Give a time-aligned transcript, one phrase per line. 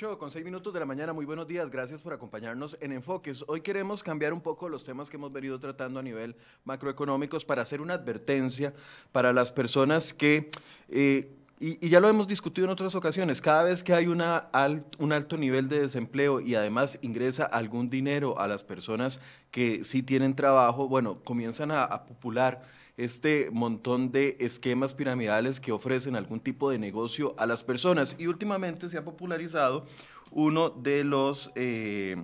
[0.00, 3.44] 8 con 6 minutos de la mañana, muy buenos días, gracias por acompañarnos en Enfoques.
[3.48, 7.60] Hoy queremos cambiar un poco los temas que hemos venido tratando a nivel macroeconómicos para
[7.60, 8.72] hacer una advertencia
[9.12, 10.50] para las personas que,
[10.88, 14.48] eh, y, ya lo hemos discutido en otras ocasiones, cada vez que hay una
[14.96, 20.02] un alto nivel de desempleo y además ingresa algún dinero a las personas que sí
[20.02, 22.62] tienen trabajo, bueno, comienzan a popular
[23.04, 28.14] este montón de esquemas piramidales que ofrecen algún tipo de negocio a las personas.
[28.18, 29.86] Y últimamente se ha popularizado
[30.30, 31.50] uno de los...
[31.54, 32.16] Eh,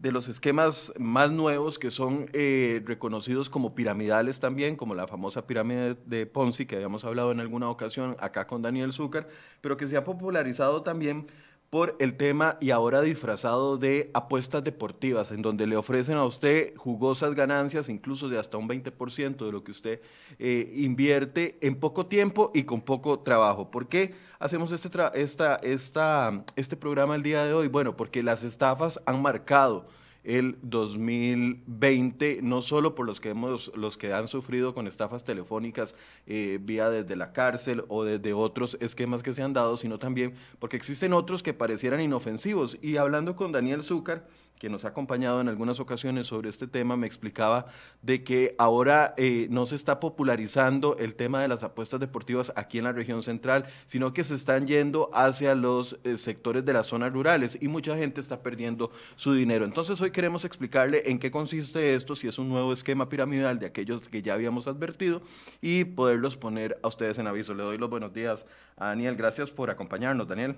[0.00, 5.46] de los esquemas más nuevos que son eh, reconocidos como piramidales también, como la famosa
[5.46, 9.28] pirámide de Ponzi que habíamos hablado en alguna ocasión acá con Daniel Zucker,
[9.60, 11.28] pero que se ha popularizado también
[11.70, 16.76] por el tema y ahora disfrazado de apuestas deportivas, en donde le ofrecen a usted
[16.76, 20.00] jugosas ganancias, incluso de hasta un 20% de lo que usted
[20.38, 23.70] eh, invierte en poco tiempo y con poco trabajo.
[23.70, 27.68] ¿Por qué hacemos este, esta, esta, este programa el día de hoy?
[27.68, 29.86] Bueno, porque las estafas han marcado
[30.24, 35.94] el 2020, no solo por los que, hemos, los que han sufrido con estafas telefónicas
[36.26, 40.34] eh, vía desde la cárcel o desde otros esquemas que se han dado, sino también
[40.58, 42.78] porque existen otros que parecieran inofensivos.
[42.80, 44.26] Y hablando con Daniel Zúcar,
[44.58, 47.66] que nos ha acompañado en algunas ocasiones sobre este tema, me explicaba
[48.02, 52.78] de que ahora eh, no se está popularizando el tema de las apuestas deportivas aquí
[52.78, 56.86] en la región central, sino que se están yendo hacia los eh, sectores de las
[56.86, 59.64] zonas rurales y mucha gente está perdiendo su dinero.
[59.64, 63.66] Entonces hoy queremos explicarle en qué consiste esto, si es un nuevo esquema piramidal de
[63.66, 65.22] aquellos que ya habíamos advertido
[65.60, 67.54] y poderlos poner a ustedes en aviso.
[67.54, 69.16] Le doy los buenos días a Daniel.
[69.16, 70.56] Gracias por acompañarnos, Daniel.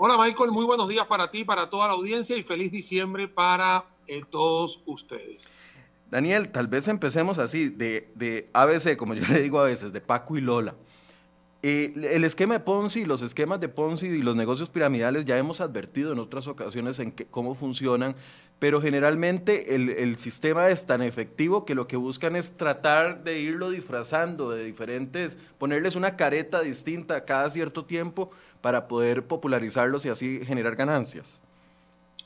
[0.00, 3.84] Hola Michael, muy buenos días para ti, para toda la audiencia y feliz diciembre para
[4.06, 5.58] eh, todos ustedes.
[6.08, 10.00] Daniel, tal vez empecemos así, de, de ABC, como yo le digo a veces, de
[10.00, 10.76] Paco y Lola.
[11.60, 15.60] Eh, el esquema de Ponzi, los esquemas de Ponzi y los negocios piramidales ya hemos
[15.60, 18.14] advertido en otras ocasiones en cómo funcionan,
[18.60, 23.70] pero generalmente el, sistema es tan efectivo que lo que buscan es tratar de irlo
[23.70, 28.30] disfrazando de diferentes, ponerles una careta distinta cada cierto tiempo
[28.60, 31.40] para poder popularizarlos y así generar ganancias.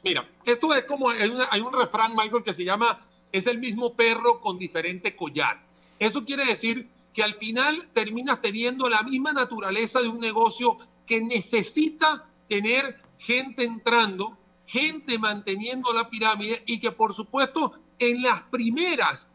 [0.05, 2.99] Mira, esto es como, hay, hay un refrán, Michael, que se llama,
[3.31, 5.59] es el mismo perro con diferente collar.
[5.99, 11.21] Eso quiere decir que al final terminas teniendo la misma naturaleza de un negocio que
[11.21, 19.29] necesita tener gente entrando, gente manteniendo la pirámide y que por supuesto en las primeras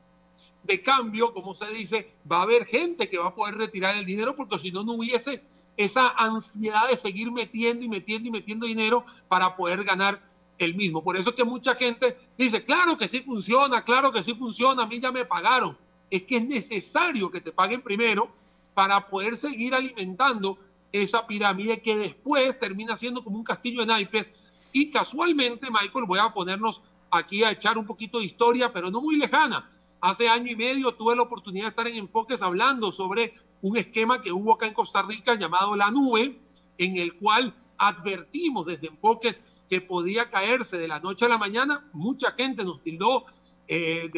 [0.64, 4.06] de cambio, como se dice, va a haber gente que va a poder retirar el
[4.06, 5.44] dinero porque si no, no hubiese
[5.78, 10.22] esa ansiedad de seguir metiendo y metiendo y metiendo dinero para poder ganar
[10.58, 11.04] el mismo.
[11.04, 14.84] Por eso es que mucha gente dice, claro que sí funciona, claro que sí funciona,
[14.84, 15.78] a mí ya me pagaron
[16.10, 18.30] es que es necesario que te paguen primero
[18.74, 20.58] para poder seguir alimentando
[20.92, 24.32] esa pirámide que después termina siendo como un castillo de naipes.
[24.72, 26.82] Y casualmente, Michael, voy a ponernos
[27.12, 29.70] aquí a echar un poquito de historia, pero no muy lejana.
[30.00, 34.22] Hace año y medio tuve la oportunidad de estar en Enfoques hablando sobre un esquema
[34.22, 36.40] que hubo acá en Costa Rica llamado La Nube,
[36.78, 41.90] en el cual advertimos desde Enfoques que podía caerse de la noche a la mañana.
[41.94, 43.26] Mucha gente nos tildó
[43.68, 44.10] eh,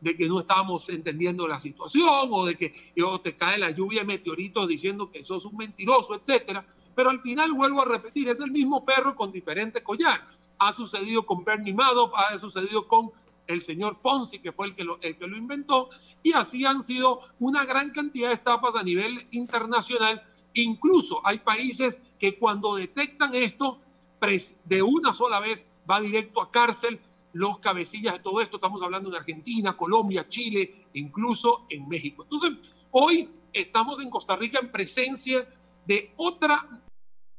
[0.00, 2.92] de, que no estábamos entendiendo la situación o de que
[3.22, 6.66] te cae la lluvia de meteoritos diciendo que sos un mentiroso, etcétera.
[6.94, 10.24] Pero al final vuelvo a repetir, es el mismo perro con diferente collar.
[10.58, 13.10] Ha sucedido con Bernie Madoff, ha sucedido con
[13.46, 15.90] el señor Ponzi, que fue el que, lo, el que lo inventó,
[16.22, 20.22] y así han sido una gran cantidad de estafas a nivel internacional.
[20.54, 23.80] Incluso hay países que cuando detectan esto,
[24.64, 26.98] de una sola vez va directo a cárcel
[27.34, 28.56] los cabecillas de todo esto.
[28.56, 32.22] Estamos hablando de Argentina, Colombia, Chile, incluso en México.
[32.22, 32.52] Entonces,
[32.90, 35.46] hoy estamos en Costa Rica en presencia
[35.84, 36.66] de otra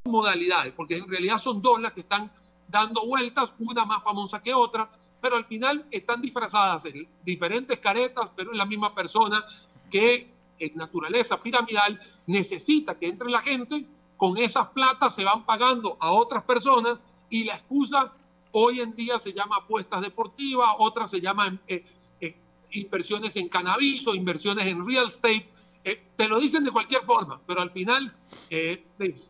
[0.05, 2.31] modalidades, porque en realidad son dos las que están
[2.67, 4.89] dando vueltas, una más famosa que otra,
[5.19, 9.43] pero al final están disfrazadas en diferentes caretas, pero es la misma persona
[9.89, 13.85] que en naturaleza piramidal necesita que entre la gente,
[14.17, 16.99] con esas platas se van pagando a otras personas
[17.29, 18.13] y la excusa
[18.57, 21.83] Hoy en día se llama apuestas deportivas, otras se llaman eh,
[22.21, 22.37] eh,
[22.71, 25.49] inversiones en cannabis o inversiones en real estate.
[25.83, 28.15] Eh, te lo dicen de cualquier forma, pero al final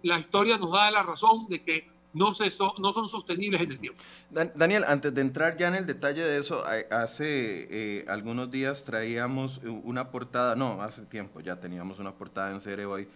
[0.04, 3.80] la historia nos da la razón de que no, se no son sostenibles en el
[3.80, 4.04] tiempo.
[4.30, 10.12] Daniel, antes de entrar ya en el detalle de eso, hace algunos días traíamos una
[10.12, 13.07] portada, no, hace tiempo ya teníamos una portada en Cere hoy.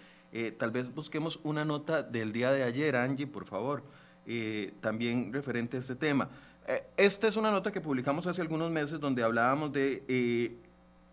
[0.57, 3.83] tal vez busquemos una nota del día de ayer, Angie, por favor.
[4.31, 6.29] Eh, también referente a este tema.
[6.67, 10.55] Eh, esta es una nota que publicamos hace algunos meses donde hablábamos de eh,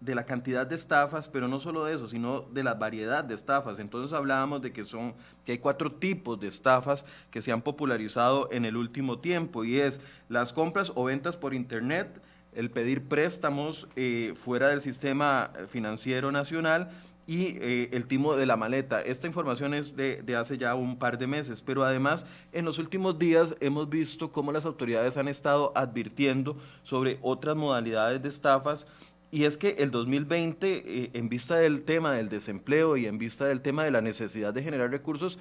[0.00, 3.34] de la cantidad de estafas, pero no solo de eso, sino de la variedad de
[3.34, 3.78] estafas.
[3.78, 5.14] Entonces hablábamos de que son
[5.46, 9.80] que hay cuatro tipos de estafas que se han popularizado en el último tiempo y
[9.80, 12.20] es las compras o ventas por internet,
[12.52, 16.90] el pedir préstamos eh, fuera del sistema financiero nacional
[17.26, 19.02] y eh, el timo de la maleta.
[19.02, 22.78] Esta información es de, de, hace ya un par de meses, pero además en los
[22.78, 28.87] últimos días hemos visto cómo las autoridades han estado advirtiendo sobre otras modalidades de estafas
[29.31, 33.44] y es que el 2020, eh, en vista del tema del desempleo y en vista
[33.44, 35.38] del tema de la necesidad de generar recursos,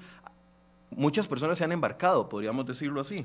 [0.90, 3.24] muchas personas se han embarcado, podríamos decirlo así.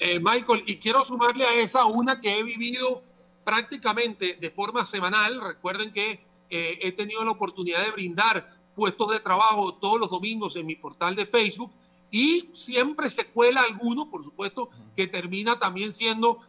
[0.00, 3.02] Eh, Michael, y quiero sumarle a esa una que he vivido
[3.44, 5.40] prácticamente de forma semanal.
[5.40, 10.56] Recuerden que eh, he tenido la oportunidad de brindar puestos de trabajo todos los domingos
[10.56, 11.72] en mi portal de Facebook
[12.10, 16.40] y siempre se cuela alguno, por supuesto, que termina también siendo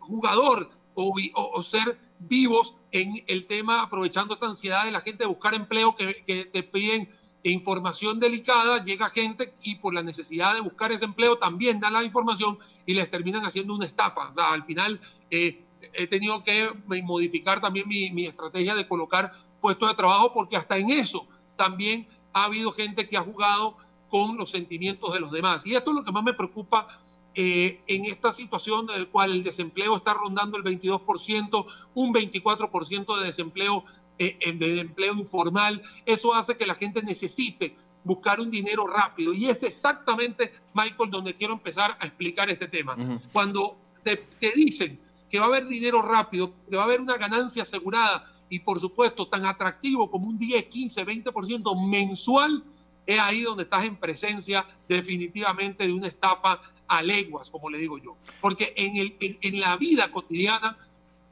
[0.00, 5.28] jugador o, o, ser vivos en el tema, aprovechando esta ansiedad de la gente de
[5.28, 7.08] buscar empleo, que, te piden
[7.42, 12.02] información delicada, llega gente y por la necesidad de buscar ese empleo también dan la
[12.02, 14.32] información y les terminan haciendo una estafa.
[14.36, 15.00] al final
[15.30, 15.62] eh,
[15.94, 16.70] he tenido que
[17.02, 22.06] modificar también mi, mi, estrategia de colocar puestos de trabajo porque hasta en eso también
[22.32, 23.76] ha habido gente que ha jugado
[24.08, 25.66] con los sentimientos de los demás.
[25.66, 26.86] Y esto es lo que más me preocupa
[27.34, 33.18] eh, en esta situación en la cual el desempleo está rondando el 22%, un 24%
[33.18, 33.84] de desempleo,
[34.18, 39.34] eh, de empleo informal, eso hace que la gente necesite buscar un dinero rápido.
[39.34, 42.96] Y es exactamente, Michael, donde quiero empezar a explicar este tema.
[43.32, 44.98] Cuando te, te dicen
[45.30, 48.80] que va a haber dinero rápido, que va a haber una ganancia asegurada y por
[48.80, 52.62] supuesto tan atractivo como un 10, 15, 20% mensual,
[53.06, 57.98] es ahí donde estás en presencia definitivamente de una estafa a leguas, como le digo
[57.98, 58.16] yo.
[58.40, 60.78] Porque en, el, en, la vida cotidiana,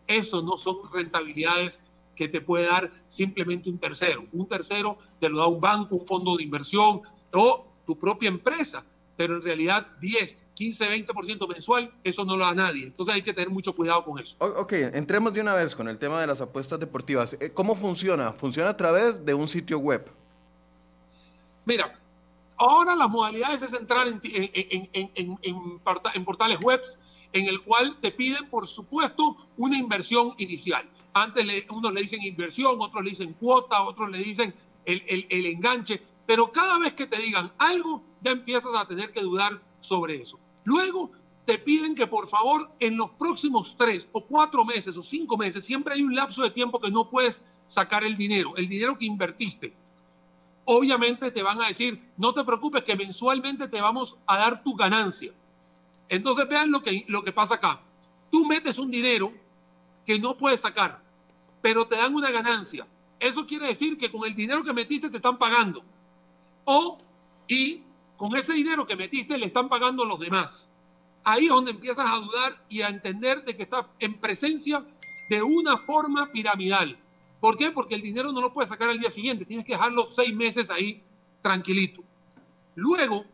[0.06, 1.80] eso no son rentabilidades
[2.14, 4.26] que te puede dar simplemente un tercero.
[4.32, 7.02] Un tercero te lo da un banco, un fondo de inversión
[7.32, 8.84] o tu propia empresa.
[9.16, 12.86] Pero en realidad 10, 15, 20% mensual, eso no lo da nadie.
[12.86, 14.36] Entonces hay que tener mucho cuidado con eso.
[14.38, 17.36] Ok, entremos de una vez con el tema de las apuestas deportivas.
[17.40, 18.32] Eh, ¿Cómo funciona?
[18.32, 20.10] Funciona a través de un sitio web.
[21.64, 21.98] Mira,
[22.56, 24.20] Ahora las modalidades es entrar en,
[24.92, 26.98] en, portales webs
[27.32, 30.88] en el cual te piden, por supuesto, una inversión inicial.
[31.14, 35.46] Antes le, unos le dicen inversión, otros le dicen cuota, otros le dicen el, el
[35.46, 40.16] enganche, pero cada vez que te digan algo, ya empiezas a tener que dudar sobre
[40.16, 40.40] eso.
[40.64, 41.12] Luego
[41.44, 45.64] te piden que por favor en los próximos tres o cuatro meses o cinco meses,
[45.64, 49.04] siempre hay un lapso de tiempo que no puedes sacar el dinero, el dinero que
[49.04, 49.74] invertiste
[50.64, 54.74] obviamente te van a decir, no te preocupes que mensualmente te vamos a dar tu
[54.74, 55.32] ganancia.
[56.08, 57.80] Entonces vean lo que, lo que pasa acá.
[58.30, 59.32] Tú metes un dinero
[60.06, 61.02] que no puedes sacar,
[61.60, 62.86] pero te dan una ganancia.
[63.20, 65.82] Eso quiere decir que con el dinero que metiste te están pagando.
[66.64, 66.98] O,
[67.48, 67.82] y
[68.16, 70.68] con ese dinero que metiste le están pagando los demás.
[71.24, 74.84] Ahí es donde empiezas a dudar y a entender de que estás en presencia
[75.30, 76.98] de una forma piramidal.
[77.40, 77.70] ¿Por qué?
[77.70, 80.70] Porque el dinero no lo puedes sacar al día siguiente, tienes que dejarlo seis meses
[80.70, 81.02] ahí
[81.42, 82.02] tranquilito.
[82.74, 83.24] Luego,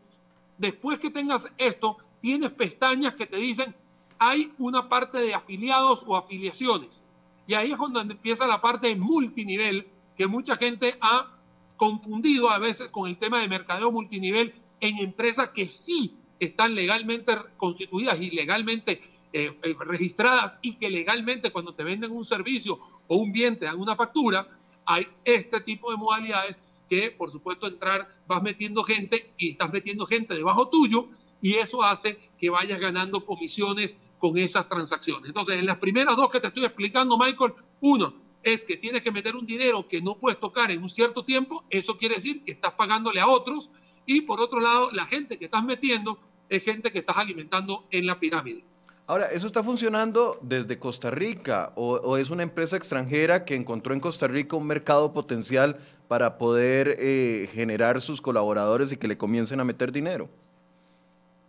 [0.57, 3.75] después que tengas esto, tienes pestañas que te dicen,
[4.19, 7.03] hay una parte de afiliados o afiliaciones.
[7.47, 11.31] Y ahí es cuando empieza la parte multinivel, que mucha gente ha
[11.75, 17.37] confundido a veces con el tema de mercadeo multinivel en empresas que sí están legalmente
[17.55, 23.15] constituidas y legalmente eh, eh, registradas y que legalmente cuando te venden un servicio o
[23.15, 24.47] un bien te dan una factura,
[24.85, 26.59] hay este tipo de modalidades
[26.89, 31.09] que por supuesto entrar vas metiendo gente y estás metiendo gente debajo tuyo
[31.41, 35.29] y eso hace que vayas ganando comisiones con esas transacciones.
[35.29, 39.11] Entonces, en las primeras dos que te estoy explicando, Michael, uno es que tienes que
[39.11, 42.51] meter un dinero que no puedes tocar en un cierto tiempo, eso quiere decir que
[42.51, 43.71] estás pagándole a otros
[44.05, 48.05] y por otro lado, la gente que estás metiendo es gente que estás alimentando en
[48.05, 48.63] la pirámide.
[49.07, 53.99] Ahora, ¿eso está funcionando desde Costa Rica o, es una empresa extranjera que encontró en
[53.99, 59.59] Costa Rica un mercado potencial para poder eh, generar sus colaboradores y que le comiencen
[59.59, 60.29] a meter dinero?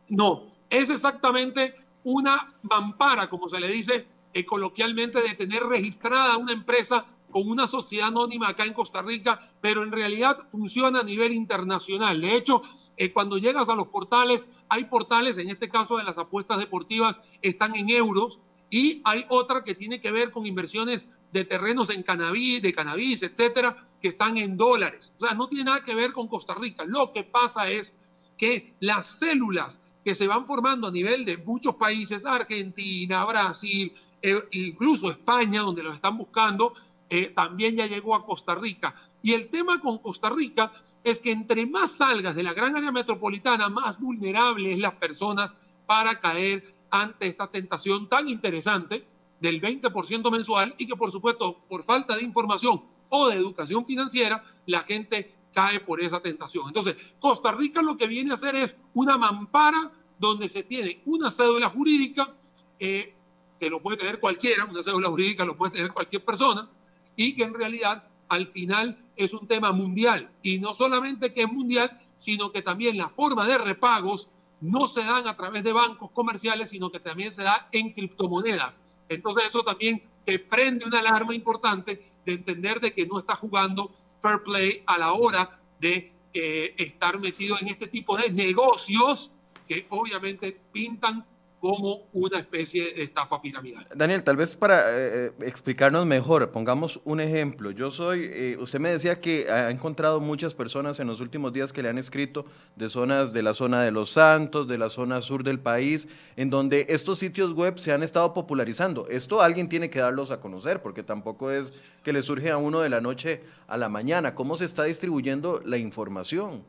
[0.09, 6.53] No, es exactamente una mampara, como se le dice eh, coloquialmente, de tener registrada una
[6.53, 11.33] empresa con una sociedad anónima acá en Costa Rica, pero en realidad funciona a nivel
[11.33, 12.21] internacional.
[12.21, 12.63] De hecho,
[12.97, 17.21] eh, cuando llegas a los portales, hay portales, en este caso de las apuestas deportivas,
[17.41, 18.39] están en euros
[18.71, 23.23] y hay otra que tiene que ver con inversiones de terrenos en cannabis, de cannabis,
[23.23, 25.13] etcétera, que están en dólares.
[25.19, 26.85] O sea, no tiene nada que ver con Costa Rica.
[26.85, 27.95] Lo que pasa es
[28.37, 34.43] que las células que se van formando a nivel de muchos países, Argentina, Brasil, eh,
[34.53, 36.75] incluso España, donde los están buscando,
[37.15, 38.95] eh, también ya llegó a Costa Rica.
[39.23, 40.73] Y el tema con Costa Rica
[41.05, 45.55] es que entre más salgas de la gran área metropolitana, más vulnerables las personas
[45.85, 49.07] para caer ante esta tentación tan interesante
[49.41, 54.43] del 20% mensual y que por supuesto por falta de información o de educación financiera,
[54.65, 56.69] la gente cae por esa tentación.
[56.69, 61.31] Entonces, Costa Rica lo que viene a hacer es una mampara donde se tiene una
[61.31, 62.35] cédula jurídica,
[62.79, 63.15] eh,
[63.61, 66.71] que lo puede tener cualquiera, una cédula jurídica lo puede tener cualquier persona,
[67.17, 70.31] y que en realidad al final es un tema mundial.
[70.43, 74.29] Y no solamente que es mundial, sino que también la forma de repagos
[74.61, 78.81] no se dan a través de bancos comerciales, sino que también se da en criptomonedas.
[79.09, 83.91] Entonces eso también te prende una alarma importante de entender de que no está jugando
[84.21, 89.33] fair play a la hora de eh, estar metido en este tipo de negocios
[89.67, 91.27] que obviamente pintan
[91.63, 93.87] como una especie de estafa piramidal.
[93.95, 97.71] Daniel, tal vez para eh, eh, explicarnos mejor, pongamos un ejemplo.
[97.71, 101.73] Yo soy, eh, usted me decía que ha encontrado muchas personas en los últimos días
[101.73, 105.23] que le han escrito de zonas de la zona de Los Santos, de la zona
[105.23, 109.07] sur del país, en donde estos sitios web se han estado popularizando.
[109.09, 112.81] Esto alguien tiene que darlos a conocer, porque tampoco es que le surge a uno
[112.81, 114.35] de la noche a la mañana.
[114.35, 116.65] ¿Cómo se está distribuyendo la información?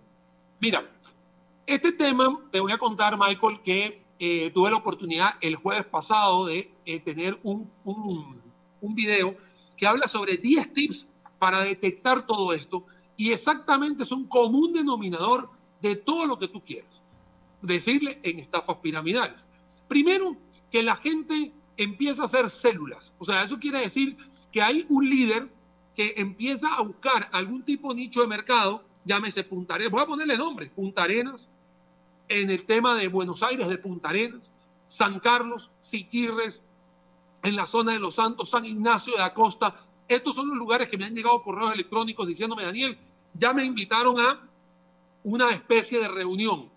[0.60, 0.86] Mira,
[1.66, 6.46] este tema, te voy a contar, Michael, que eh, tuve la oportunidad el jueves pasado
[6.46, 8.42] de eh, tener un, un,
[8.80, 9.36] un, video
[9.76, 12.86] que habla sobre 10 tips para detectar todo esto
[13.18, 15.50] y exactamente es un común denominador
[15.82, 17.04] de todo lo que tú quieras
[17.62, 19.46] decirle en estafas piramidales.
[19.90, 20.38] Primero,
[20.72, 23.14] que la gente empieza a hacer células.
[23.20, 24.16] O sea, eso quiere decir
[24.54, 25.50] que hay un líder
[25.98, 30.06] que empieza a buscar algún tipo de nicho de mercado, llámese Punta Arenas, voy a
[30.06, 31.50] ponerle nombre, Punta Arenas,
[32.28, 34.52] en el tema de Buenos Aires, de Punta Arenas,
[34.88, 36.64] San Carlos, Siquirres,
[37.44, 39.76] en la zona de Los Santos, San Ignacio de la Costa.
[40.08, 42.98] Estos son los lugares que me han llegado correos electrónicos diciéndome, Daniel,
[43.34, 44.42] ya me invitaron a
[45.24, 46.70] una especie de reunión.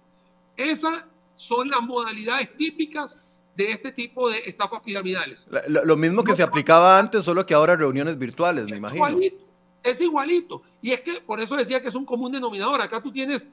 [0.57, 1.05] Esas
[1.37, 3.19] son las modalidades típicas
[3.57, 5.47] de este tipo de estafas piramidales.
[5.69, 9.07] Lo, mismo que se aplicaba antes, solo que ahora reuniones virtuales, me imagino.
[9.07, 9.45] Igualito,
[9.83, 10.63] es igualito.
[10.83, 12.81] Y es que por eso decía que es un común denominador.
[12.81, 13.47] Acá tú tienes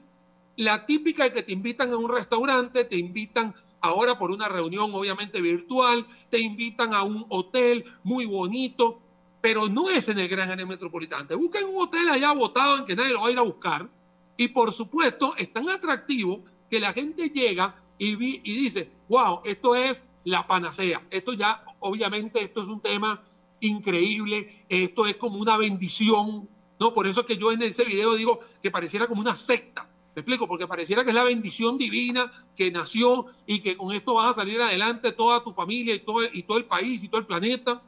[0.56, 5.42] la típica que te invitan a un restaurante, te invitan ahora por una reunión obviamente
[5.42, 9.02] virtual, te invitan a un hotel muy bonito,
[9.42, 11.28] pero no es en el gran área metropolitana.
[11.28, 13.90] Te buscan un hotel allá botado en que nadie lo va a ir a buscar.
[14.38, 20.06] Y por supuesto, es tan atractivo que la gente llega y, dice, wow, esto es
[20.24, 21.04] la panacea.
[21.12, 23.22] Esto ya, obviamente, esto es un tema
[23.60, 26.94] increíble, esto es como una bendición, ¿no?
[26.94, 29.88] Por eso es que yo en ese video digo que pareciera como una secta.
[30.16, 34.14] Me explico, porque pareciera que es la bendición divina que nació y que con esto
[34.14, 37.20] vas a salir adelante toda tu familia y todo, y todo el país y todo
[37.20, 37.82] el planeta.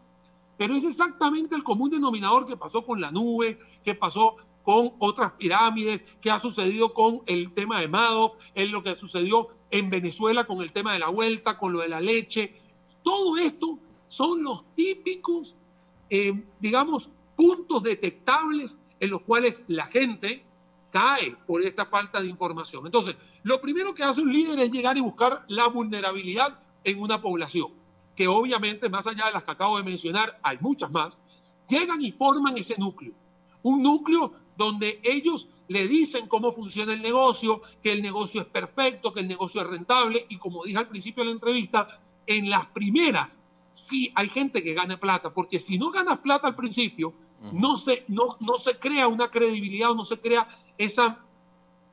[0.58, 5.34] Pero es exactamente el común denominador que pasó con la nube, que pasó con otras
[5.34, 10.46] pirámides, que ha sucedido con el tema de Madoff, en lo que sucedió en Venezuela
[10.46, 12.56] con el tema de la vuelta, con lo de la leche.
[13.04, 13.78] Todo esto
[14.08, 15.56] son los típicos,
[16.10, 20.44] eh, digamos, puntos detectables en los cuales la gente
[20.96, 22.86] cae por esta falta de información.
[22.86, 27.22] Entonces, lo primero que hace un líder es llegar y buscar la vulnerabilidad en una
[27.22, 27.74] población,
[28.16, 31.22] que obviamente, más allá de las que acabo de mencionar, hay muchas más,
[31.68, 33.14] llegan y forman ese núcleo.
[33.62, 39.12] Un núcleo donde ellos le dicen cómo funciona el negocio, que el negocio es perfecto,
[39.12, 41.90] que el negocio es rentable y como dije al principio de la entrevista,
[42.26, 43.38] en las primeras
[43.70, 47.14] sí hay gente que gana plata, porque si no ganas plata al principio,
[47.52, 51.20] no se, no, no se crea una credibilidad o no se crea esa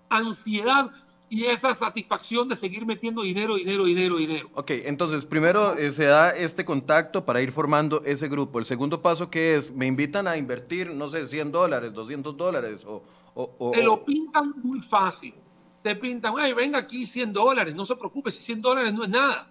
[0.08, 0.90] ansiedad
[1.32, 4.50] y esa satisfacción de seguir metiendo dinero, dinero, dinero, dinero.
[4.52, 8.58] Ok, entonces primero eh, se da este contacto para ir formando ese grupo.
[8.58, 12.84] El segundo paso que es, me invitan a invertir, no sé, 100 dólares, 200 dólares
[12.84, 13.02] o...
[13.34, 15.34] o, Te lo pintan muy fácil.
[15.82, 19.08] Te pintan, ay, venga aquí 100 dólares, no se preocupe, si 100 dólares no es
[19.08, 19.48] nada.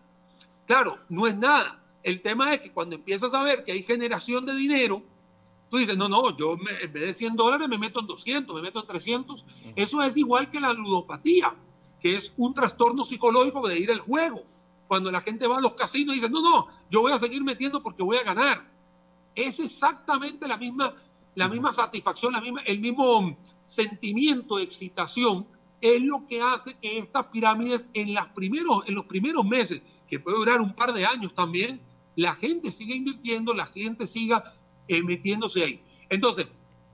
[0.68, 1.84] Claro, no es nada.
[2.04, 5.02] El tema es que cuando empiezas a ver que hay generación de dinero,
[5.72, 8.62] Tú dices, no, no, yo en vez de 100 dólares me meto en 200, me
[8.62, 9.46] meto en 300.
[9.78, 11.56] Eso es igual que la ludopatía,
[12.02, 14.44] que es un trastorno psicológico de ir al juego.
[14.90, 17.42] Cuando la gente va a los casinos y dice, no, no, yo voy a seguir
[17.42, 18.70] metiendo porque voy a ganar.
[19.34, 20.94] Es exactamente la misma,
[21.36, 25.48] la misma satisfacción, la misma, el mismo sentimiento de excitación
[25.80, 30.20] es lo que hace que estas pirámides en, las primeros, en los primeros meses, que
[30.20, 31.80] puede durar un par de años también,
[32.18, 34.54] la gente siga invirtiendo, la gente siga
[34.98, 35.82] eh, metiéndose ahí.
[36.10, 36.48] Entonces,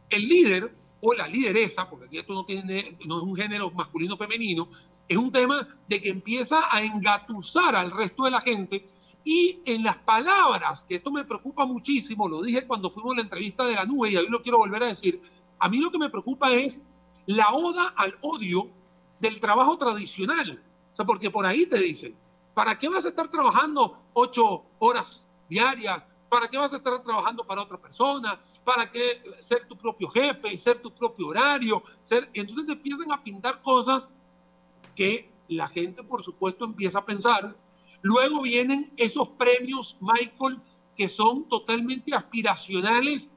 [0.09, 4.17] el líder o la lideresa, porque aquí esto no, tiene, no es un género masculino
[4.17, 4.69] femenino,
[5.07, 8.87] es un tema de que empieza a engatusar al resto de la gente
[9.23, 13.21] y en las palabras, que esto me preocupa muchísimo, lo dije cuando fuimos a la
[13.23, 15.21] entrevista de la nube y hoy lo quiero volver a decir,
[15.59, 16.81] a mí lo que me preocupa es
[17.25, 18.69] la oda al odio
[19.19, 20.63] del trabajo tradicional.
[20.93, 22.15] O sea, porque por ahí te dicen,
[22.53, 26.05] ¿para qué vas a estar trabajando ocho horas diarias?
[26.29, 28.39] ¿Para qué vas a estar trabajando para otra persona?
[28.63, 31.83] ¿Para qué ser tu propio jefe y ser tu propio horario?
[32.01, 32.29] Ser...
[32.33, 34.09] Entonces te empiezan a pintar cosas
[34.95, 37.55] que la gente, por supuesto, empieza a pensar.
[38.01, 40.59] Luego vienen esos premios, Michael,
[40.95, 43.31] que son totalmente aspiracionales,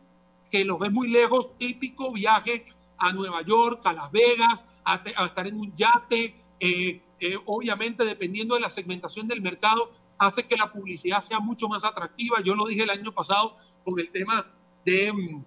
[0.51, 2.67] que los ves muy lejos, típico viaje
[2.99, 6.35] a Nueva York, a Las Vegas, a, estar en un yate.
[6.59, 11.67] Eh, eh, obviamente, dependiendo de la segmentación del mercado, hace que la publicidad sea mucho
[11.67, 12.41] más atractiva.
[12.45, 14.47] Yo lo dije el año pasado con el tema
[14.85, 15.43] de mm,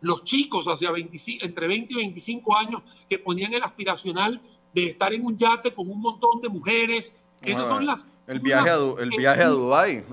[0.00, 4.40] los chicos hacia 25, entre 20 y 25 años que ponían el aspiracional
[4.74, 7.14] de estar en un yate con un montón de mujeres.
[7.40, 8.04] Esas son las...
[8.26, 10.04] El viaje, a, el viaje a Dubái.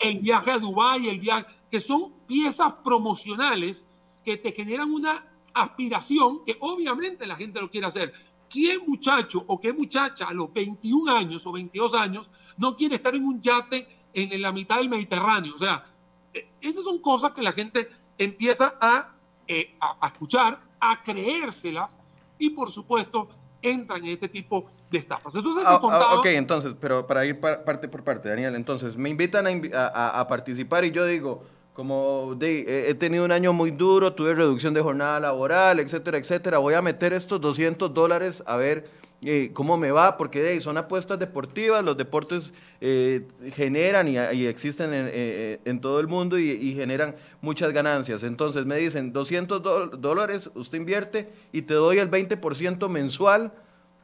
[0.00, 3.86] El viaje a Dubái, el viaje, que son piezas promocionales
[4.24, 8.12] que te generan una aspiración que obviamente la gente lo quiere hacer.
[8.48, 13.14] ¿Quién muchacho o qué muchacha a los 21 años o 22 años no quiere estar
[13.14, 15.54] en un yate en la mitad del Mediterráneo?
[15.54, 15.84] O sea,
[16.32, 19.12] eh, esas son cosas que la gente empieza a,
[19.46, 21.96] eh, a, escuchar, a creérselas
[22.38, 23.28] y por supuesto
[23.60, 25.34] entran en este tipo de estafas.
[25.34, 29.46] Entonces, ah, ah, ok, entonces, pero para ir parte por parte, Daniel, entonces me invitan
[29.74, 31.44] a, a participar y yo digo,
[31.78, 36.58] como de, he tenido un año muy duro, tuve reducción de jornada laboral, etcétera, etcétera.
[36.58, 38.90] Voy a meter estos 200 dólares a ver
[39.22, 44.16] eh, cómo me va, porque de, son apuestas deportivas, los deportes eh, generan y,
[44.48, 48.24] existen eh, en, todo el mundo y, generan muchas ganancias.
[48.24, 49.62] Entonces me dicen, 200
[50.00, 53.52] dólares usted invierte y te doy el 20% mensual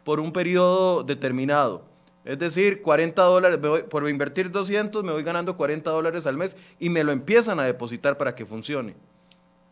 [0.04, 1.93] por un periodo determinado.
[2.24, 3.60] Es decir, 40 dólares,
[3.90, 7.64] por invertir 200 me voy ganando 40 dólares al mes y me lo empiezan a
[7.64, 8.96] depositar para que funcione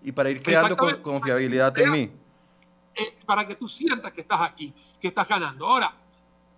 [0.03, 2.11] y para ir creando confiabilidad en mí.
[2.95, 5.67] Eh, para que tú sientas que estás aquí, que estás ganando.
[5.67, 5.95] Ahora,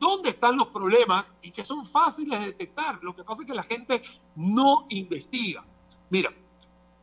[0.00, 2.98] ¿dónde están los problemas y que son fáciles de detectar?
[3.02, 4.02] Lo que pasa es que la gente
[4.35, 5.64] no investiga.
[6.11, 6.30] Mira,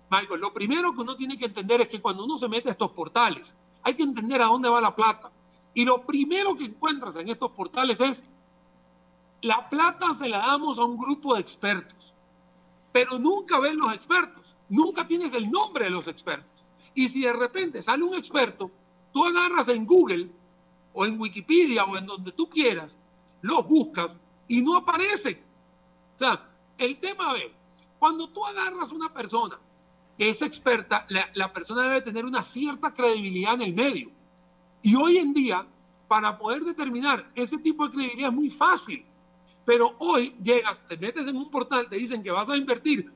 [0.10, 2.74] Michael, lo primero que uno tiene que entender es que cuando uno se mete a
[2.74, 5.32] estos portales, hay que entender a dónde va la plata.
[5.74, 8.26] Y lo primero que encuentras en estos portales es
[9.42, 12.14] la plata se la damos a un grupo de expertos,
[12.92, 16.66] pero nunca ven los expertos, nunca tienes el nombre de los expertos.
[16.94, 18.70] Y si de repente sale un experto,
[19.12, 20.30] tú agarras en Google
[20.94, 22.96] o en Wikipedia o en donde tú quieras,
[23.42, 25.42] los buscas y no aparece.
[26.16, 27.52] O sea, el tema es,
[27.98, 29.58] cuando tú agarras una persona
[30.18, 34.12] que es experta, la, la persona debe tener una cierta credibilidad en el medio.
[34.84, 35.66] Y hoy en día,
[36.08, 39.06] para poder determinar ese tipo de credibilidad es muy fácil.
[39.66, 43.12] Pero hoy llegas, te metes en un portal, te dicen que vas a invertir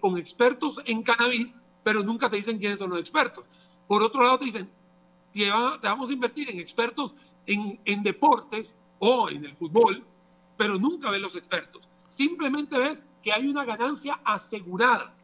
[0.00, 3.46] con expertos en cannabis, pero nunca te dicen quiénes son los expertos.
[3.86, 4.70] Por otro lado, te dicen,
[5.32, 7.14] te, vamos a invertir en expertos
[7.46, 10.04] en, en deportes o en el fútbol,
[10.56, 11.88] pero nunca ves los expertos.
[12.08, 15.14] Simplemente ves que hay una ganancia asegurada.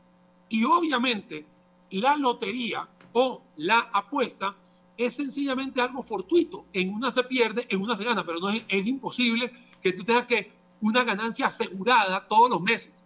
[0.48, 1.44] Y obviamente
[1.90, 4.54] la lotería o la apuesta
[4.96, 6.66] es sencillamente algo fortuito.
[6.72, 10.26] En una se pierde, en una se gana, pero no es imposible que tú tengas
[10.26, 10.50] que
[10.86, 13.04] una ganancia asegurada todos los meses.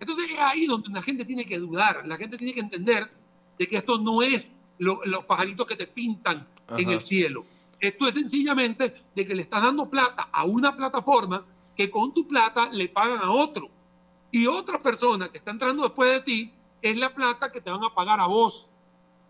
[0.00, 3.10] Entonces es ahí donde la gente tiene que dudar, la gente tiene que entender
[3.58, 7.44] de que esto no es los pajaritos que te pintan en el cielo.
[7.80, 11.44] Esto es sencillamente de que le estás dando plata a una plataforma
[11.76, 13.68] que con tu plata le pagan a otro.
[14.30, 17.84] Y otra persona que está entrando después de ti es la plata que te van
[17.84, 18.70] a pagar a vos.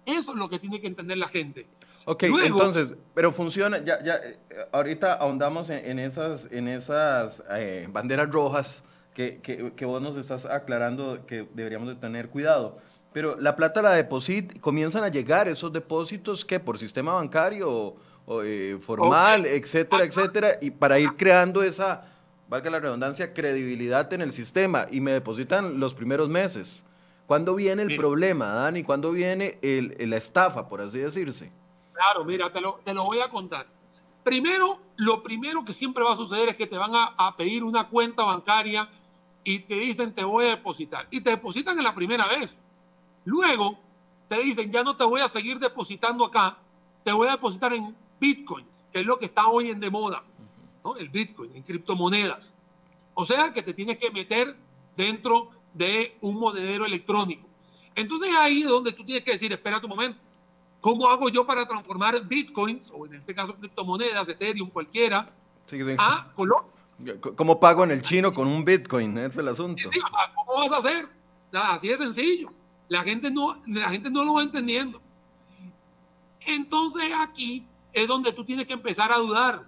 [0.05, 1.67] Eso es lo que tiene que entender la gente.
[2.11, 4.39] Ok, entonces, pero funciona, ya, ya, eh,
[4.73, 10.47] ahorita ahondamos en, esas, en esas eh, banderas rojas que, que, que, vos nos estás
[10.47, 12.79] aclarando que deberíamos de tener cuidado.
[13.13, 18.43] Pero la plata la deposit, comienzan a llegar esos depósitos que por sistema bancario o,
[18.43, 22.05] eh, formal, etcétera, etcétera, y para ir creando esa,
[22.49, 26.85] valga la redundancia, credibilidad en el sistema y me depositan los primeros meses.
[27.27, 28.83] ¿Cuándo viene el problema, Dani?
[28.83, 31.53] ¿Cuándo viene el, la estafa, por así decirse?
[31.99, 33.67] Claro, mira, te lo, te lo voy a contar.
[34.23, 37.89] Primero, lo primero que siempre va a suceder es que te van a, pedir una
[37.89, 38.89] cuenta bancaria
[39.43, 41.09] y te dicen te voy a depositar.
[41.11, 42.61] Y te depositan en la primera vez.
[43.25, 43.81] Luego
[44.29, 46.59] te dicen ya no te voy a seguir depositando acá,
[47.03, 50.23] te voy a depositar en bitcoins, que es lo que está hoy en de moda,
[50.85, 50.95] ¿no?
[50.95, 52.55] el bitcoin, en criptomonedas.
[53.15, 54.57] O sea que te tienes que meter
[54.97, 57.49] dentro de un monedero electrónico.
[57.97, 60.28] Entonces ahí es donde tú tienes que decir, espera un momento,
[60.81, 65.33] ¿Cómo hago yo para transformar bitcoins, o en este caso criptomonedas, Ethereum, cualquiera,
[65.99, 66.73] a Colombia.
[67.37, 69.17] ¿Cómo pago en el chino con un Bitcoin?
[69.19, 69.89] Ese es el asunto.
[70.35, 71.09] ¿Cómo vas a hacer?
[71.53, 72.51] Así de sencillo.
[72.89, 75.01] La gente no, la gente no lo va entendiendo.
[76.41, 79.67] Entonces aquí es donde tú tienes que empezar a dudar,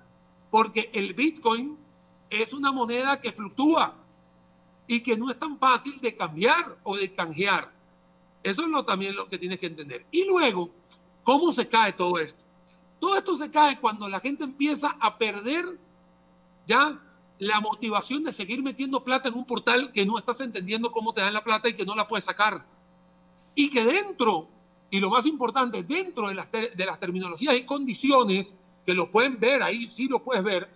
[0.50, 1.76] porque el Bitcoin
[2.30, 3.94] es una moneda que fluctúa
[4.86, 7.70] y que no es tan fácil de cambiar o de canjear.
[8.42, 10.06] Eso es lo, también lo que tienes que entender.
[10.10, 10.70] Y luego,
[11.22, 12.42] ¿cómo se cae todo esto?
[12.98, 15.78] Todo esto se cae cuando la gente empieza a perder
[16.66, 17.00] ya
[17.38, 21.22] la motivación de seguir metiendo plata en un portal que no estás entendiendo cómo te
[21.22, 22.66] dan la plata y que no la puedes sacar.
[23.54, 24.48] Y que dentro,
[24.90, 28.54] y lo más importante, dentro de las, de las terminologías y condiciones,
[28.84, 30.68] que lo pueden ver, ahí sí lo puedes ver,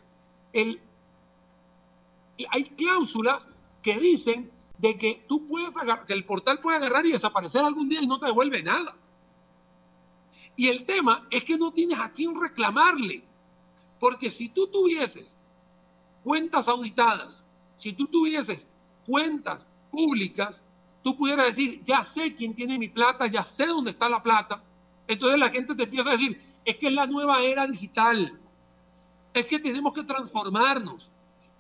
[2.51, 3.49] hay cláusulas
[3.83, 7.89] que dicen de que tú puedes agarrar, que el portal puede agarrar y desaparecer algún
[7.89, 8.97] día y no te devuelve nada.
[10.57, 13.25] Y el tema es que no tienes a quién reclamarle.
[13.99, 15.37] Porque si tú tuvieses
[16.23, 17.45] cuentas auditadas,
[17.77, 18.67] si tú tuvieses
[19.07, 20.63] cuentas públicas,
[21.03, 24.63] tú pudieras decir, ya sé quién tiene mi plata, ya sé dónde está la plata.
[25.07, 28.39] Entonces la gente te empieza a decir, es que es la nueva era digital,
[29.35, 31.11] es que tenemos que transformarnos.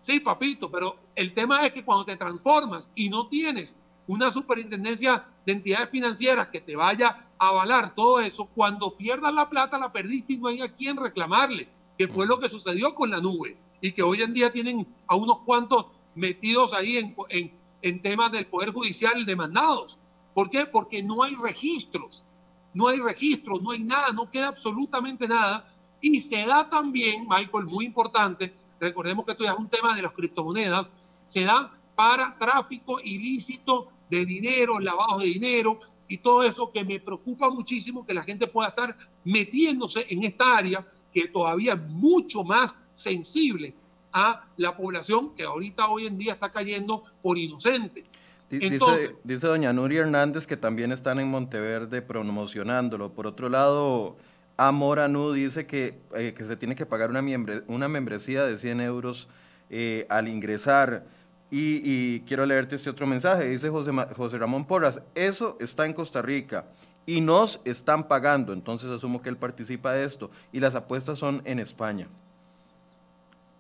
[0.01, 3.75] Sí, papito, pero el tema es que cuando te transformas y no tienes
[4.07, 9.49] una superintendencia de entidades financieras que te vaya a avalar todo eso, cuando pierdas la
[9.49, 13.11] plata la perdiste y no hay a quién reclamarle, que fue lo que sucedió con
[13.11, 18.03] la nube y que hoy en día tienen a unos cuantos metidos ahí en, en,
[18.03, 19.99] temas del Poder Judicial demandados.
[20.33, 20.67] ¿Por qué?
[20.67, 22.25] Porque no hay registros,
[22.73, 25.69] no hay registros, no hay nada, no queda absolutamente nada.
[26.01, 30.03] Y se da también, Michael, muy importante, recordemos que esto ya es un tema de
[30.03, 30.91] las criptomonedas,
[31.27, 33.89] se da para tráfico ilícito
[34.19, 38.47] de dinero, lavado de dinero y todo eso que me preocupa muchísimo que la gente
[38.47, 43.75] pueda estar metiéndose en esta área que todavía es mucho más sensible
[44.13, 48.05] a la población que ahorita hoy en día está cayendo por inocente.
[48.49, 53.13] dice, dice doña Nuria Hernández que también están en Monteverde promocionándolo.
[53.13, 54.17] Por otro lado,
[54.57, 57.23] Amor Nu dice que, eh, que se tiene que pagar una,
[57.67, 59.29] una membresía de 100 euros
[59.71, 61.05] eh, al ingresar.
[61.51, 63.47] Y, quiero leerte este otro mensaje.
[63.47, 66.67] Dice José, José Ramón Porras, eso está en Costa Rica
[67.07, 68.53] y nos están pagando.
[68.53, 70.31] Entonces asumo que él participa de esto.
[70.53, 72.09] Y las apuestas son en España.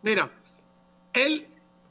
[0.02, 0.30] Mira,
[1.12, 1.46] él,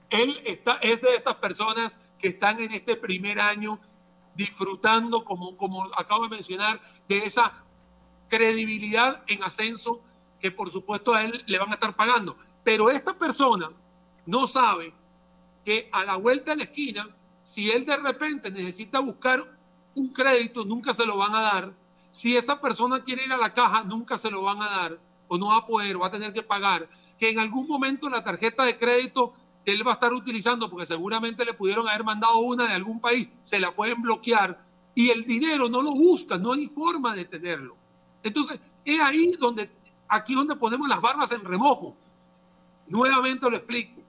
[0.09, 3.79] él está, es de estas personas que están en este primer año
[4.35, 7.53] disfrutando, como, como acabo de mencionar, de esa
[8.29, 10.01] credibilidad en ascenso
[10.39, 12.35] que por supuesto a él le van a estar pagando.
[12.63, 13.69] Pero esta persona
[14.25, 14.93] no sabe
[15.63, 17.09] que a la vuelta de la esquina,
[17.43, 19.41] si él de repente necesita buscar
[19.95, 21.73] un crédito, nunca se lo van a dar.
[22.11, 25.37] Si esa persona quiere ir a la caja, nunca se lo van a dar o
[25.37, 26.87] no va a poder, va a tener que pagar.
[27.17, 29.33] Que en algún momento la tarjeta de crédito
[29.65, 32.99] que él va a estar utilizando, porque seguramente le pudieron haber mandado una de algún
[32.99, 37.25] país, se la pueden bloquear y el dinero no lo busca, no hay forma de
[37.25, 37.75] tenerlo.
[38.21, 39.69] Entonces, es ahí donde,
[40.07, 41.95] aquí donde ponemos las barbas en remojo.
[42.87, 44.02] Nuevamente lo explico.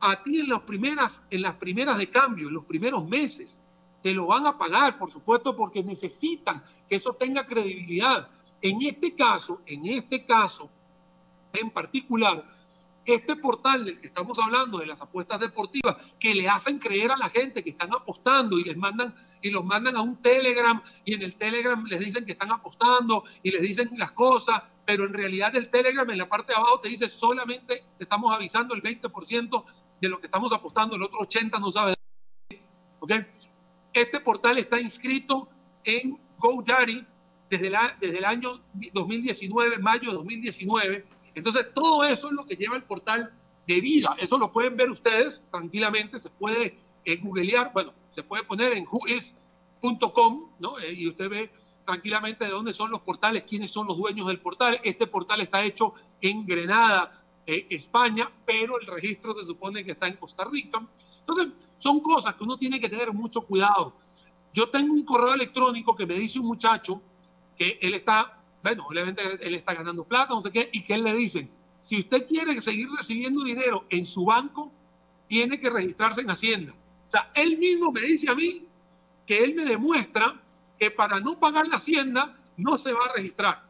[0.00, 3.60] A ti en las primeras, en las primeras de cambio, en los primeros meses,
[4.02, 8.28] te lo van a pagar, por supuesto, porque necesitan que eso tenga credibilidad.
[8.62, 10.70] En este caso, en este caso
[11.52, 12.44] en particular,
[13.04, 17.16] este portal del que estamos hablando, de las apuestas deportivas, que le hacen creer a
[17.16, 21.14] la gente que están apostando y les mandan y los mandan a un Telegram y
[21.14, 25.14] en el Telegram les dicen que están apostando y les dicen las cosas, pero en
[25.14, 28.82] realidad el Telegram en la parte de abajo te dice solamente te estamos avisando el
[28.82, 29.64] 20%
[30.00, 31.94] de lo que estamos apostando, el otro 80 no sabe.
[33.00, 33.12] ¿Ok?
[33.92, 35.48] Este portal está inscrito
[35.84, 37.06] en GoDaddy
[37.48, 42.56] desde, la, desde el año 2019, mayo de 2019 entonces, todo eso es lo que
[42.56, 43.32] lleva el portal
[43.66, 44.14] de vida.
[44.18, 48.84] Eso lo pueden ver ustedes tranquilamente, se puede eh, googlear, bueno, se puede poner en
[48.90, 50.78] whois.com, ¿no?
[50.78, 51.52] Eh, y usted ve
[51.84, 54.78] tranquilamente de dónde son los portales, quiénes son los dueños del portal.
[54.82, 60.06] Este portal está hecho en Grenada, eh, España, pero el registro se supone que está
[60.06, 60.86] en Costa Rica.
[61.20, 61.48] Entonces,
[61.78, 63.96] son cosas que uno tiene que tener mucho cuidado.
[64.52, 67.00] Yo tengo un correo electrónico que me dice un muchacho
[67.56, 71.04] que él está bueno, obviamente él está ganando plata, no sé qué, y que él
[71.04, 71.48] le dice,
[71.78, 74.70] si usted quiere seguir recibiendo dinero en su banco,
[75.28, 76.74] tiene que registrarse en Hacienda.
[77.06, 78.66] O sea, él mismo me dice a mí
[79.26, 80.40] que él me demuestra
[80.78, 83.69] que para no pagar la Hacienda no se va a registrar.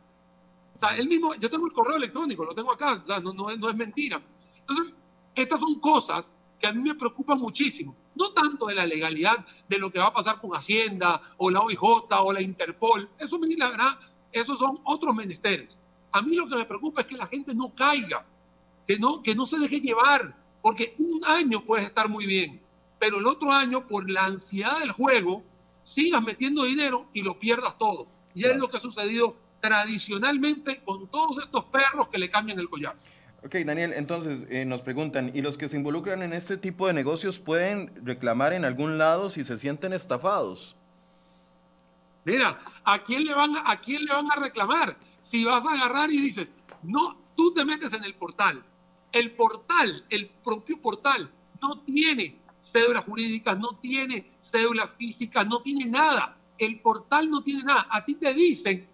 [0.80, 3.54] Sea, él mismo, yo tengo el correo electrónico, lo tengo acá, o sea, no, no,
[3.56, 4.20] no es mentira.
[4.60, 4.94] Entonces,
[5.34, 7.96] estas son cosas que a mí me preocupan muchísimo.
[8.14, 11.60] No tanto de la legalidad de lo que va a pasar con Hacienda o la
[11.60, 13.08] OIJ o la Interpol.
[13.18, 13.98] Eso me la
[14.32, 15.80] esos son otros menesteres.
[16.12, 18.24] A mí lo que me preocupa es que la gente no caiga,
[18.86, 22.60] que no, que no se deje llevar, porque un año puedes estar muy bien,
[22.98, 25.42] pero el otro año, por la ansiedad del juego,
[25.82, 28.06] sigas metiendo dinero y lo pierdas todo.
[28.34, 32.68] Y es lo que ha sucedido tradicionalmente con todos estos perros que le cambian el
[32.68, 32.96] collar.
[33.42, 36.92] Ok, Daniel, entonces eh, nos preguntan, ¿y los que se involucran en este tipo de
[36.92, 40.76] negocios pueden reclamar en algún lado si se sienten estafados?
[42.24, 44.96] Mira, ¿a quién le van a, a quién le van a reclamar?
[45.22, 48.62] Si vas a agarrar y dices, no, tú te metes en el portal.
[49.12, 51.30] El portal, el propio portal,
[51.62, 56.36] no tiene cédulas jurídicas, no tiene cédulas físicas, no tiene nada.
[56.58, 57.86] El portal no tiene nada.
[57.90, 58.86] A ti te dicen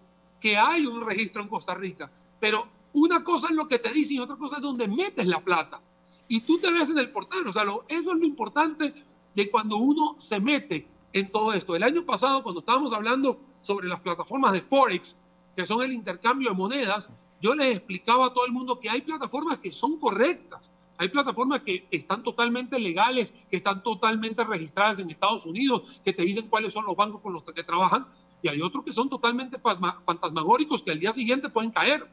[0.47, 4.15] que hay un registro en Costa Rica, pero una cosa es lo que te dicen
[4.15, 5.81] y otra cosa es donde metes la plata.
[6.29, 7.45] Y tú te ves en el portal.
[7.45, 8.93] O sea, eso es lo importante
[9.35, 11.75] de cuando uno se mete en todo esto.
[11.75, 15.17] El año pasado, cuando estábamos hablando sobre las plataformas de Forex,
[15.53, 17.09] que son el intercambio de monedas,
[17.41, 20.71] yo les explicaba a todo el mundo que hay plataformas que son correctas.
[20.97, 26.23] Hay plataformas que están totalmente legales, que están totalmente registradas en Estados Unidos, que te
[26.23, 28.07] dicen cuáles son los bancos con los que trabajan,
[28.47, 32.07] y hay otros que son totalmente fantasmagóricos que al día siguiente pueden caer.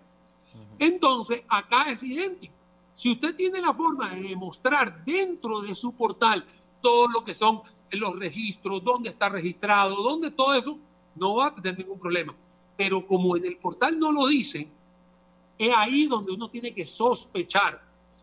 [0.81, 2.53] Entonces, acá es idéntico.
[2.93, 6.45] Si usted tiene la forma de demostrar dentro de su portal
[6.81, 10.77] todo lo que son los registros, dónde está registrado, dónde todo eso,
[11.15, 12.35] no va a tener ningún problema.
[12.77, 14.69] Pero como en el portal no lo dice,
[15.57, 17.81] es ahí donde uno tiene que sospechar.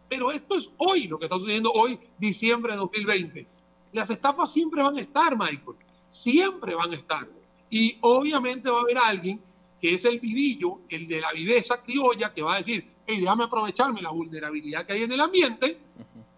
[0.10, 3.48] Pero esto es hoy, lo que está sucediendo hoy, diciembre de 2020.
[3.94, 5.78] Las estafas siempre van a estar, Michael.
[6.10, 7.28] Siempre van a estar.
[7.72, 9.42] Y obviamente va a haber alguien
[9.82, 13.46] que es el vivillo, el de la viveza criolla, que va a decir, hey, déjame
[13.46, 15.80] aprovecharme la vulnerabilidad que hay en el ambiente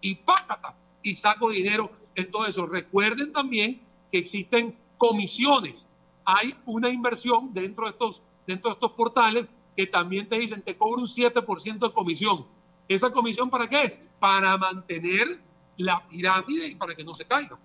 [0.00, 2.64] y pácata, y saco dinero en todo eso.
[2.64, 5.86] Recuerden también que existen comisiones.
[6.24, 10.76] Hay una inversión dentro de estos, dentro de estos portales que también te dicen, te
[10.76, 12.46] cobro un 7% de comisión.
[12.88, 13.98] ¿Esa comisión para qué es?
[14.20, 15.40] Para mantener
[15.76, 17.58] la pirámide y para que no se caiga.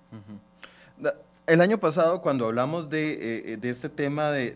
[1.50, 4.54] El año pasado, cuando hablamos de, eh, este tema de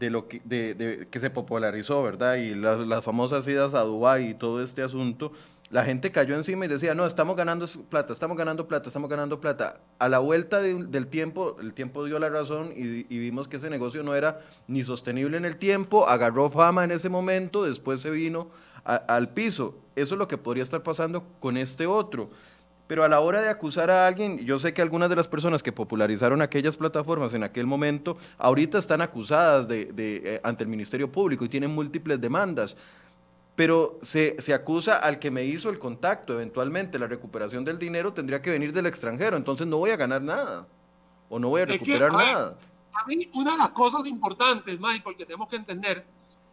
[0.00, 2.36] de lo que, de, que se popularizó, ¿verdad?
[2.36, 5.30] Y las, famosas idas a Dubái y todo este asunto,
[5.70, 9.40] la gente cayó encima y decía, no, estamos ganando plata, estamos ganando plata, estamos ganando
[9.40, 9.78] plata.
[9.98, 14.02] A la vuelta del tiempo, el tiempo dio la razón y, vimos que ese negocio
[14.02, 18.48] no era ni sostenible en el tiempo, agarró fama en ese momento, después se vino
[18.84, 19.76] al piso.
[19.94, 22.30] Eso es lo que podría estar pasando con este otro.
[22.90, 25.62] Pero a la hora de acusar a alguien, yo sé que algunas de las personas
[25.62, 31.12] que popularizaron aquellas plataformas en aquel momento, ahorita están acusadas de, eh, ante el Ministerio
[31.12, 32.76] Público y tienen múltiples demandas.
[33.54, 36.32] Pero se, se, acusa al que me hizo el contacto.
[36.32, 39.36] Eventualmente la recuperación del dinero tendría que venir del extranjero.
[39.36, 40.66] Entonces no voy a ganar nada.
[41.28, 42.58] O no voy a recuperar nada.
[42.92, 46.04] A mí una de las cosas importantes, Michael, que tenemos que entender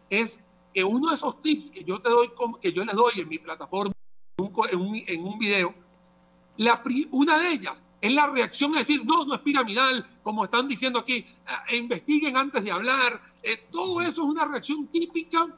[0.08, 0.38] es
[0.72, 3.40] que uno de esos tips que yo te doy, que yo les doy en mi
[3.40, 3.92] plataforma,
[4.70, 5.74] en un, en un video,
[7.10, 11.00] una de ellas es la reacción a decir, no, no es piramidal, como están diciendo
[11.00, 11.26] aquí,
[11.68, 13.20] eh, investiguen antes de hablar.
[13.42, 15.48] Eh, todo eso es una reacción típica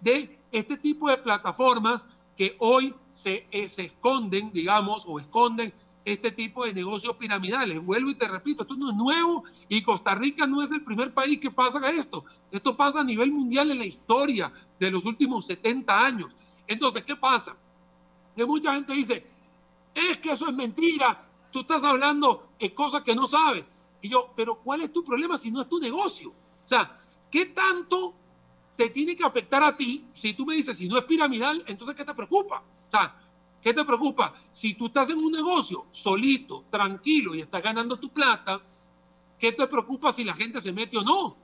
[0.00, 2.06] de este tipo de plataformas
[2.36, 5.72] que hoy se, eh, se esconden, digamos, o esconden
[6.04, 7.84] este tipo de negocios piramidales.
[7.84, 11.12] Vuelvo y te repito, esto no es nuevo y Costa Rica no es el primer
[11.12, 12.24] país que pasa esto.
[12.50, 16.36] Esto pasa a nivel mundial en la historia de los últimos 70 años.
[16.66, 17.56] Entonces, ¿qué pasa?
[18.36, 19.26] Que mucha gente dice,
[19.98, 23.70] es que eso es mentira, tú estás hablando de cosas que no sabes.
[24.00, 26.30] Y yo, pero ¿cuál es tu problema si no es tu negocio?
[26.30, 26.98] O sea,
[27.30, 28.14] ¿qué tanto
[28.78, 31.96] te tiene que afectar a ti si tú me dices, si no es piramidal, entonces
[31.96, 32.62] ¿qué te preocupa?
[32.86, 33.12] O sea,
[33.60, 34.32] ¿qué te preocupa?
[34.52, 38.60] Si tú estás en un negocio solito, tranquilo y estás ganando tu plata,
[39.36, 41.36] ¿qué te preocupa si la gente se mete o no?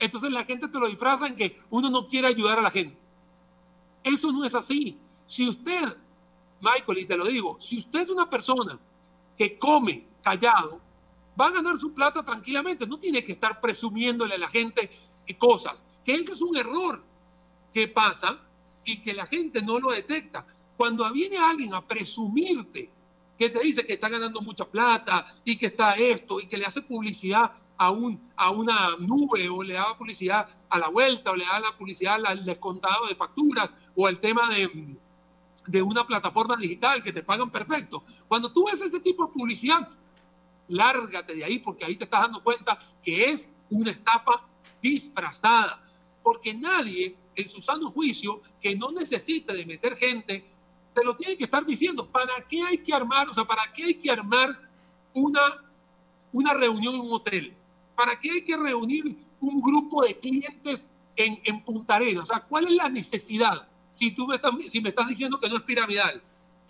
[0.00, 3.00] Entonces la gente te lo disfraza en que uno no quiere ayudar a la gente.
[4.02, 4.98] Eso no es así.
[5.24, 5.96] Si usted
[6.60, 8.78] Michael, y te lo digo, si usted es una persona
[9.36, 10.80] que come callado,
[11.40, 14.90] va a ganar su plata tranquilamente, no tiene que estar presumiéndole a la gente
[15.38, 17.02] cosas, que ese es un error
[17.72, 18.40] que pasa
[18.84, 20.46] y que la gente no lo detecta.
[20.76, 22.90] Cuando viene alguien a presumirte
[23.38, 26.66] que te dice que está ganando mucha plata y que está esto y que le
[26.66, 31.36] hace publicidad a, un, a una nube o le da publicidad a la vuelta o
[31.36, 34.68] le da la publicidad al descontado de facturas o al tema de
[35.66, 38.02] de una plataforma digital que te pagan perfecto.
[38.28, 39.88] Cuando tú ves ese tipo de publicidad,
[40.68, 44.46] lárgate de ahí porque ahí te estás dando cuenta que es una estafa
[44.80, 45.82] disfrazada.
[46.22, 50.44] Porque nadie en su sano juicio que no necesite de meter gente,
[50.94, 52.06] te lo tiene que estar diciendo.
[52.06, 54.58] ¿Para qué hay que armar, o sea, para qué hay que armar
[55.14, 55.40] una,
[56.32, 57.54] una reunión en un hotel?
[57.96, 61.98] ¿Para qué hay que reunir un grupo de clientes en, en Punta?
[62.20, 63.69] O sea, ¿cuál es la necesidad?
[63.90, 66.22] Si tú me estás, si me estás diciendo que no es piramidal?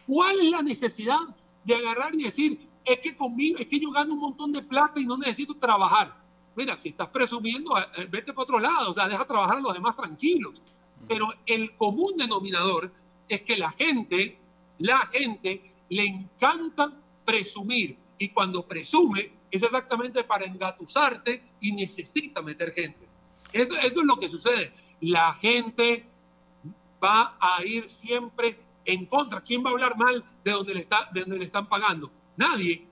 [0.07, 1.21] ¿Cuál es la necesidad
[1.65, 4.99] de agarrar y decir, es que conmigo, es que yo gano un montón de plata
[4.99, 6.17] y no necesito trabajar?
[6.57, 9.61] Mira, si estás presumiendo, eh, eh, vete para otro lado, o sea, deja trabajar a
[9.61, 10.61] los demás tranquilos.
[11.07, 12.93] Pero el común denominador
[13.29, 14.37] es que la gente,
[14.79, 16.93] la gente le encanta
[17.25, 23.09] presumir y cuando presume es exactamente para engatusarte y necesita meter gente.
[23.53, 24.73] Eso, eso es lo que sucede.
[25.01, 26.05] La gente
[27.03, 29.41] va a ir siempre en contra.
[29.41, 32.11] ¿Quién va a hablar mal de donde le, está, de donde le están pagando?
[32.37, 32.87] Nadie.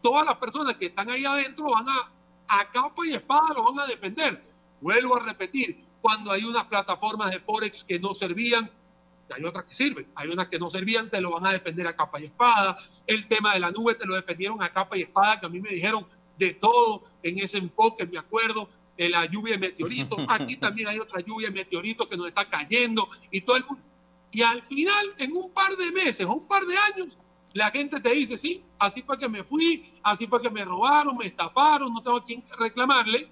[0.00, 2.12] todas las personas que están ahí adentro van a,
[2.48, 4.42] a capa y espada, lo van a defender.
[4.80, 8.70] Vuelvo a repetir, cuando hay unas plataformas de Forex que no servían,
[9.30, 11.96] hay otras que sirven, hay unas que no servían, te lo van a defender a
[11.96, 12.76] capa y espada.
[13.06, 15.60] El tema de la nube te lo defendieron a capa y espada, que a mí
[15.60, 18.68] me dijeron de todo en ese enfoque, me acuerdo,
[19.08, 20.18] la lluvia de meteoritos.
[20.28, 23.82] Aquí también hay otra lluvia de meteoritos que nos está cayendo y todo el mundo.
[24.30, 27.18] Y al final, en un par de meses o un par de años,
[27.52, 31.16] la gente te dice, sí, así fue que me fui, así fue que me robaron,
[31.16, 33.28] me estafaron, no tengo a quién reclamarle.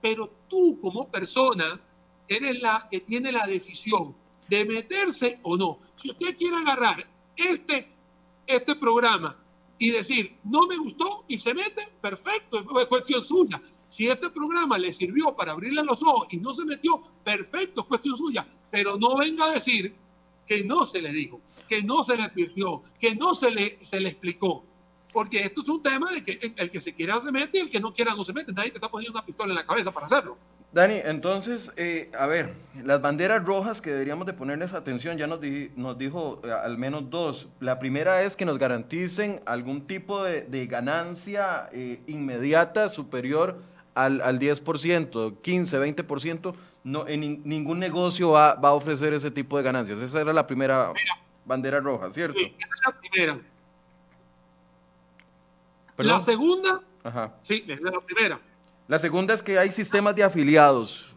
[0.00, 1.80] Pero tú como persona
[2.28, 4.16] eres la que tiene la decisión
[4.48, 5.78] de meterse o no.
[5.96, 7.88] Si usted quiere agarrar este,
[8.46, 9.36] este programa
[9.78, 13.60] y decir, no me gustó y se mete, perfecto, es cuestión suya.
[13.86, 17.86] Si este programa le sirvió para abrirle los ojos y no se metió, perfecto, es
[17.86, 18.46] cuestión suya.
[18.70, 19.94] Pero no venga a decir
[20.46, 24.00] que no se le dijo, que no se le advirtió, que no se le, se
[24.00, 24.64] le explicó.
[25.12, 27.70] Porque esto es un tema de que el que se quiera se mete y el
[27.70, 28.52] que no quiera no se mete.
[28.52, 30.36] Nadie te está poniendo una pistola en la cabeza para hacerlo.
[30.74, 35.38] Dani, entonces, eh, a ver, las banderas rojas que deberíamos de ponerles atención, ya nos,
[35.76, 37.48] nos dijo eh, al menos dos.
[37.60, 43.62] La primera es que nos garanticen algún tipo de, ganancia eh, inmediata superior
[43.94, 46.54] al, al 10%, 15, 20%.
[46.82, 50.00] No, en ningún negocio va, a ofrecer ese tipo de ganancias.
[50.00, 50.92] Esa era la primera
[51.44, 52.40] bandera roja, ¿cierto?
[52.40, 52.52] Sí,
[52.84, 53.38] la primera.
[55.98, 57.32] La segunda, Ajá.
[57.42, 58.40] sí, es la primera
[58.86, 61.14] la segunda es que hay sistemas de afiliados.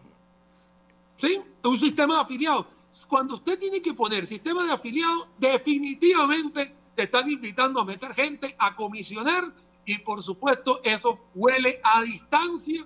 [1.17, 2.65] Sí, un sistema de afiliados.
[3.10, 8.56] Cuando usted tiene que poner sistema de afiliados, definitivamente te están invitando a meter gente,
[8.58, 9.51] a comisionar
[9.86, 12.86] y por supuesto eso huele a distancia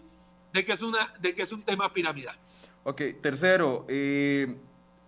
[0.52, 2.38] de que es, una, de que es un tema piramidal.
[2.84, 4.56] Ok, tercero, eh,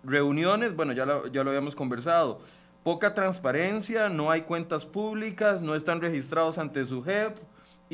[0.04, 2.40] reuniones, bueno, ya ya lo habíamos conversado.
[2.84, 7.42] Poca transparencia, no hay cuentas públicas, no están registrados ante su jefe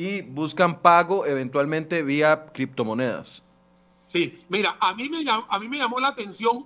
[0.01, 3.43] y buscan pago eventualmente vía criptomonedas.
[4.07, 6.65] Sí, mira, a mí me llamó, a mí me llamó la atención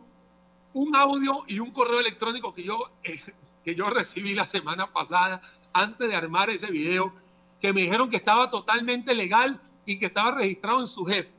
[0.72, 3.22] un audio y un correo electrónico que yo, eh,
[3.62, 5.42] que yo recibí la semana pasada
[5.74, 7.14] antes de armar ese video,
[7.60, 11.30] que me dijeron que estaba totalmente legal y que estaba registrado en su jefe.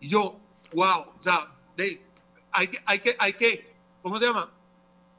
[0.00, 0.40] Y yo,
[0.74, 1.52] wow, o sea,
[2.50, 4.50] hay que, hay que, hay que, ¿cómo se llama?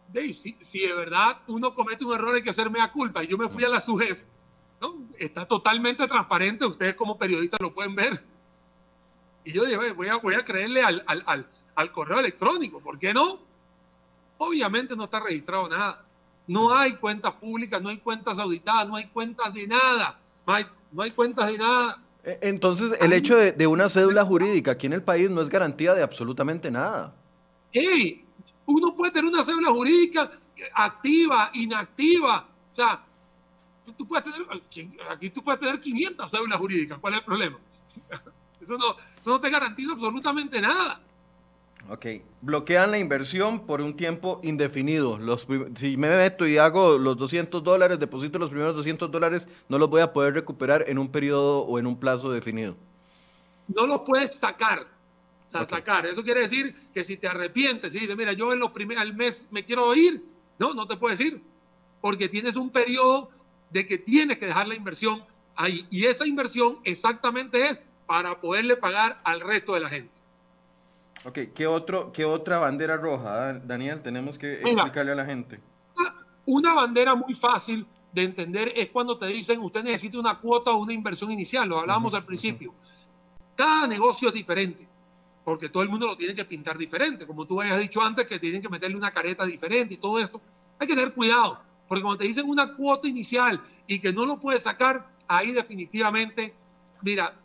[0.09, 3.23] Dave, si, si, de verdad uno comete un error hay que hacerme a culpa.
[3.23, 4.32] Y yo me fui a la su jefe
[5.17, 8.23] Está totalmente transparente, ustedes como periodistas lo pueden ver.
[9.45, 13.13] Y yo dije, voy a, voy a creerle al, al, al, correo electrónico, ¿por qué
[13.13, 13.39] no?
[14.37, 16.05] Obviamente no está registrado nada.
[16.47, 20.19] No hay cuentas públicas, no hay cuentas auditadas, no hay cuentas de nada.
[20.45, 22.01] No hay, no hay cuentas de nada.
[22.23, 25.49] E, entonces, el hecho de, de, una cédula jurídica aquí en el país no es
[25.49, 27.13] garantía de absolutamente nada.
[27.71, 28.25] Hey,
[28.65, 30.31] uno puede tener una cédula jurídica
[30.73, 32.47] activa, inactiva.
[32.71, 33.03] O sea,
[33.91, 34.47] tú puedes tener,
[35.09, 37.59] aquí tú puedes tener 500 cédulas jurídicas, ¿cuál es el problema?
[38.61, 41.01] Eso no, eso no te garantiza absolutamente nada.
[41.89, 42.05] Ok,
[42.41, 45.17] bloquean la inversión por un tiempo indefinido.
[45.17, 49.77] Los, si me meto y hago los 200 dólares, deposito los primeros 200 dólares, no
[49.77, 52.77] los voy a poder recuperar en un periodo o en un plazo definido.
[53.67, 54.87] No los puedes sacar.
[55.49, 56.05] O sea, sacar.
[56.05, 59.13] Eso quiere decir que si te arrepientes y dices, mira, yo en los primeros, al
[59.13, 60.23] mes me quiero ir,
[60.57, 61.41] no, no te puedes ir.
[61.99, 63.29] Porque tienes un periodo
[63.73, 65.23] de que tienes que dejar la inversión
[65.55, 65.85] ahí.
[65.89, 70.13] Y esa inversión exactamente es para poderle pagar al resto de la gente.
[71.25, 75.59] Ok, ¿qué, otro, qué otra bandera roja, Daniel, tenemos que explicarle a la gente?
[76.45, 80.77] Una, bandera muy fácil de entender es cuando te dicen usted necesita una cuota o
[80.77, 82.73] una inversión inicial, lo hablábamos al principio.
[83.55, 84.85] Cada negocio es diferente,
[85.45, 88.37] porque todo el mundo lo tiene que pintar diferente, como tú habías dicho antes, que
[88.37, 90.41] tienen que meterle una careta diferente y todo esto.
[90.77, 94.39] Hay que tener cuidado porque cuando te dicen una cuota inicial y que no lo
[94.39, 96.51] puedes sacar, ahí definitivamente,
[97.03, 97.35] mira,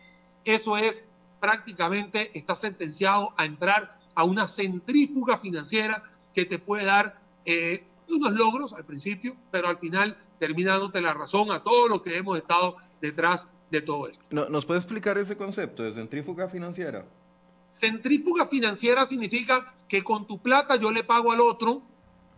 [0.42, 1.04] eso es
[1.38, 8.32] prácticamente, está sentenciado a entrar a una centrífuga financiera que te puede dar eh, unos
[8.32, 12.38] logros al principio, pero al final termina dándote la razón a todo lo que hemos
[12.38, 14.24] estado detrás de todo esto.
[14.30, 17.04] ¿Nos puede explicar ese concepto de centrífuga financiera?
[17.68, 21.82] Centrífuga financiera significa que con tu plata yo le pago al otro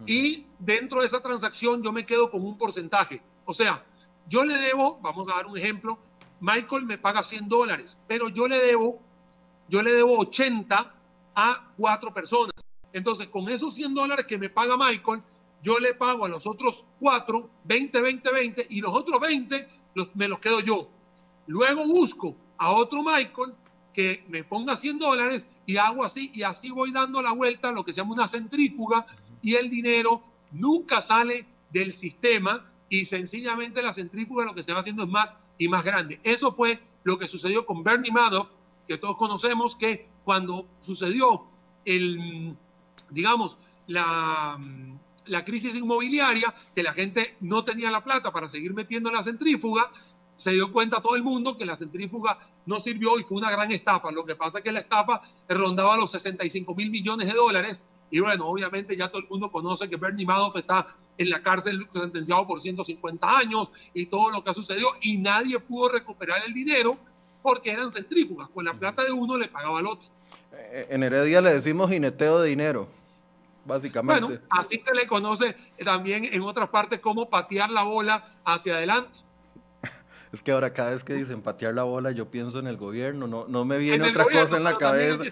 [0.07, 3.23] y dentro de esa transacción yo me quedo con un porcentaje.
[3.45, 3.85] O sea,
[4.27, 5.99] yo le debo, vamos a dar un ejemplo,
[6.41, 9.01] Michael me paga 100 dólares, pero yo le debo,
[9.69, 10.95] yo le debo 80
[11.35, 12.55] a cuatro personas.
[12.93, 15.23] Entonces, con esos 100 dólares que me paga Michael,
[15.63, 19.69] yo le pago a los otros cuatro 20, 20, 20 y los otros 20
[20.15, 20.89] me los quedo yo.
[21.47, 23.55] Luego busco a otro Michael
[23.93, 27.85] que me ponga 100 dólares y hago así y así voy dando la vuelta, lo
[27.85, 29.05] que se llama una centrífuga
[29.43, 30.23] y el dinero
[30.53, 35.35] nunca sale del sistema y sencillamente la centrífuga lo que se va haciendo es más
[35.59, 36.21] y más grande.
[36.25, 38.51] Eso fue lo que sucedió con Bernie Madoff,
[38.89, 41.47] que todos conocemos que cuando sucedió
[41.85, 42.57] el,
[43.11, 44.59] digamos, la,
[45.27, 49.23] la crisis inmobiliaria, que la gente no tenía la plata para seguir metiendo en la
[49.23, 49.91] centrífuga,
[50.41, 53.71] se dio cuenta todo el mundo que la centrífuga no sirvió y fue una gran
[53.73, 54.11] estafa.
[54.11, 57.83] Lo que pasa es que la estafa rondaba los 65 mil millones de dólares.
[58.11, 60.87] Y bueno, obviamente ya todo el mundo conoce que Bernie Madoff está
[61.17, 65.59] en la cárcel sentenciado por 150 años y todo lo que ha sucedido y nadie
[65.61, 66.99] pudo recuperar el dinero
[67.43, 68.49] porque eran centrífugas.
[68.49, 70.09] Con la plata de uno le pagaba al otro.
[70.53, 72.89] Eh, en Heredia le decimos jineteo de dinero
[73.65, 74.25] básicamente.
[74.25, 79.21] Bueno, así se le conoce también en otras partes como patear la bola hacia adelante.
[80.33, 83.27] Es que ahora cada vez que dicen patear la bola, yo pienso en el gobierno,
[83.27, 85.25] no, no me viene otra cosa en la cabeza.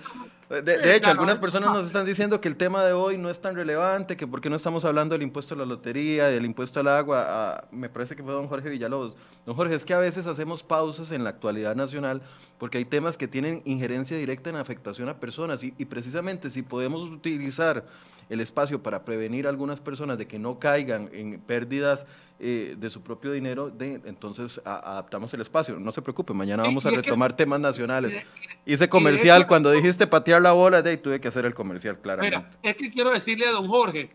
[0.49, 3.55] De, hecho, algunas personas nos están diciendo que el tema de hoy no es tan
[3.55, 7.64] relevante, que porque no estamos hablando del impuesto a la lotería, del impuesto al agua.
[7.70, 9.14] Me parece que fue don Jorge Villalobos.
[9.44, 12.22] Don Jorge, es que a veces hacemos pausas en la actualidad nacional
[12.57, 16.62] porque hay temas que tienen injerencia directa en afectación a personas y, y precisamente si
[16.62, 17.84] podemos utilizar
[18.28, 22.07] el espacio para prevenir a algunas personas de que no caigan en pérdidas
[22.40, 25.80] eh, de su propio dinero, de, entonces adaptamos el espacio.
[25.80, 28.16] No se preocupe, mañana vamos a retomar temas nacionales.
[28.64, 32.39] Hice comercial, cuando dijiste patear la bola, de ahí tuve que hacer el comercial, claramente.
[32.39, 34.11] Mira, es que quiero decirle a don Jorge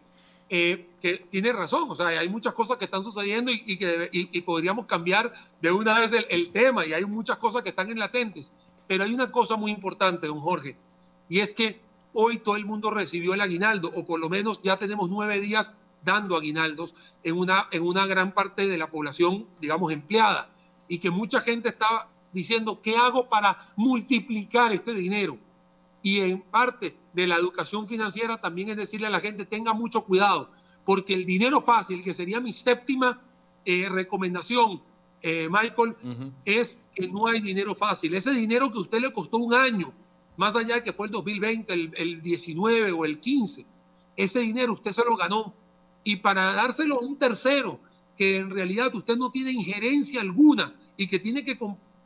[0.50, 4.42] eh, que tiene razón, o sea, hay muchas cosas que están sucediendo y, que y,
[4.42, 8.00] podríamos cambiar de una vez el, el tema y hay muchas cosas que están en
[8.00, 8.52] latentes.
[8.88, 10.76] Pero hay una cosa muy importante, don Jorge,
[11.30, 11.80] y es que
[12.14, 15.74] hoy todo el mundo recibió el aguinaldo, o por lo menos ya tenemos nueve días
[16.04, 16.94] dando aguinaldos
[17.24, 20.50] en una, en una gran parte de la población, digamos, empleada,
[20.88, 25.38] y que mucha gente estaba diciendo, ¿qué hago para multiplicar este dinero?
[26.04, 30.04] Y en parte de la educación financiera también es decirle a la gente, tenga mucho
[30.04, 30.50] cuidado,
[30.86, 33.22] porque el dinero fácil, que sería mi séptima
[33.66, 34.82] eh, recomendación,
[35.22, 35.96] eh, Michael,
[36.44, 38.14] es que no hay dinero fácil.
[38.14, 39.94] Ese dinero que a usted le costó un año,
[40.36, 43.66] más allá de que fue el 2020, el, 19 o el 15,
[44.18, 45.54] ese dinero usted se lo ganó.
[46.04, 47.80] Y para dárselo a un tercero,
[48.18, 51.58] que en realidad usted no tiene injerencia alguna y que tiene que,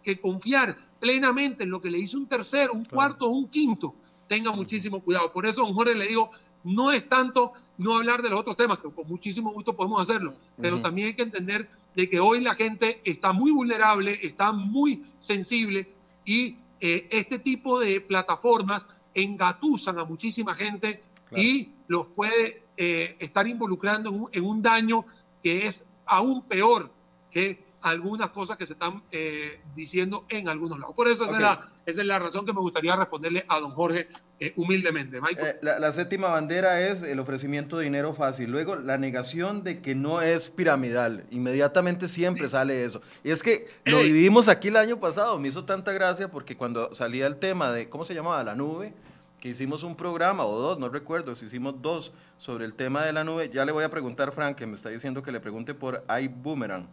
[0.03, 3.95] que confiar plenamente en lo que le hizo un tercero, un cuarto o un quinto,
[4.27, 5.31] tenga muchísimo cuidado.
[5.31, 6.31] Por eso, don Jorge, le digo,
[6.63, 10.33] no es tanto no hablar de los otros temas, que con muchísimo gusto podemos hacerlo,
[10.59, 15.03] pero también hay que entender de que hoy la gente está muy vulnerable, está muy
[15.19, 15.87] sensible
[16.25, 21.01] y eh, este tipo de plataformas engatusan a muchísima gente
[21.35, 25.05] y los puede eh, estar involucrando en un, daño
[25.41, 26.91] que es aún peor
[27.31, 30.95] que algunas cosas que se están eh, diciendo en algunos lados.
[30.95, 33.71] Por eso esa, es la, esa, es la, razón que me gustaría responderle a don
[33.71, 34.07] Jorge
[34.39, 35.17] eh, humildemente.
[35.17, 38.51] Eh, la, séptima bandera es el ofrecimiento de dinero fácil.
[38.51, 41.25] Luego, la negación de que no es piramidal.
[41.31, 43.01] Inmediatamente siempre sale eso.
[43.23, 45.39] Y es que lo vivimos aquí el año pasado.
[45.39, 48.43] Me hizo tanta gracia porque cuando salía el tema de, ¿cómo se llamaba?
[48.43, 48.93] La nube
[49.39, 53.13] que hicimos un programa o dos, no recuerdo si hicimos dos sobre el tema de
[53.13, 53.49] la nube.
[53.49, 56.87] Ya le voy a preguntar, Frank, que me está diciendo que le pregunte por iBoomerang.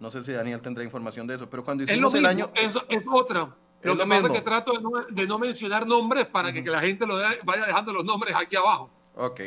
[0.00, 2.50] No sé si Daniel tendrá información de eso, pero cuando hicimos el año...
[2.54, 3.54] Eso es otra.
[3.82, 4.72] Lo, que pasa es que trato
[5.10, 8.90] de no, mencionar nombres para que, la gente lo vaya dejando los nombres aquí abajo.
[9.14, 9.40] Ok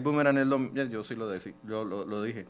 [0.00, 2.46] boomerang es lo yo sí lo, yo lo, lo dije.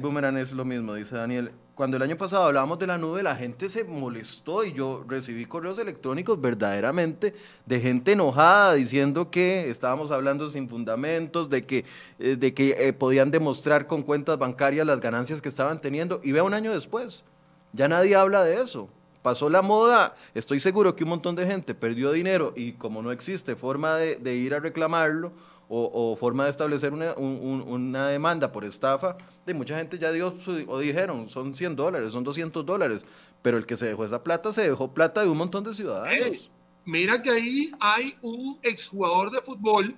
[0.00, 1.52] boomerang es lo mismo, dice Daniel.
[1.74, 5.44] Cuando el año pasado hablábamos de la nube, la gente se molestó y yo recibí
[5.44, 7.34] correos electrónicos verdaderamente
[7.66, 11.84] de gente enojada diciendo que estábamos hablando sin fundamentos, de que,
[12.18, 16.20] eh, de que eh, podían demostrar con cuentas bancarias las ganancias que estaban teniendo.
[16.22, 17.24] Y vea un año después,
[17.72, 18.88] ya nadie habla de eso
[19.22, 23.12] pasó la moda, estoy seguro que un montón de gente perdió dinero y como no
[23.12, 25.32] existe forma de ir a reclamarlo,
[25.72, 29.16] o, forma de establecer una, una, demanda por estafa,
[29.46, 33.06] de mucha gente ya dio o dijeron, son 100 dólares, son 200 dólares,
[33.40, 36.50] pero el que se dejó esa plata se dejó plata de un montón de ciudadanos.
[36.84, 39.94] mira que ahí hay un exjugador de fútbol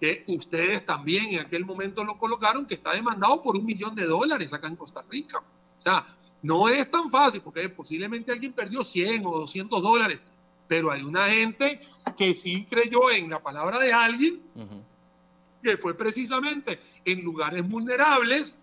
[0.00, 4.06] que ustedes también en aquel momento lo colocaron, que está demandado por un millón de
[4.06, 5.38] dólares acá en Costa Rica.
[5.38, 6.06] O sea,
[6.42, 10.20] no es tan fácil, porque posiblemente alguien perdió 100 o 200 dólares,
[10.68, 11.80] pero hay una gente
[12.16, 14.40] que sí creyó en la palabra de alguien,
[15.62, 18.58] que fue precisamente en lugares vulnerables,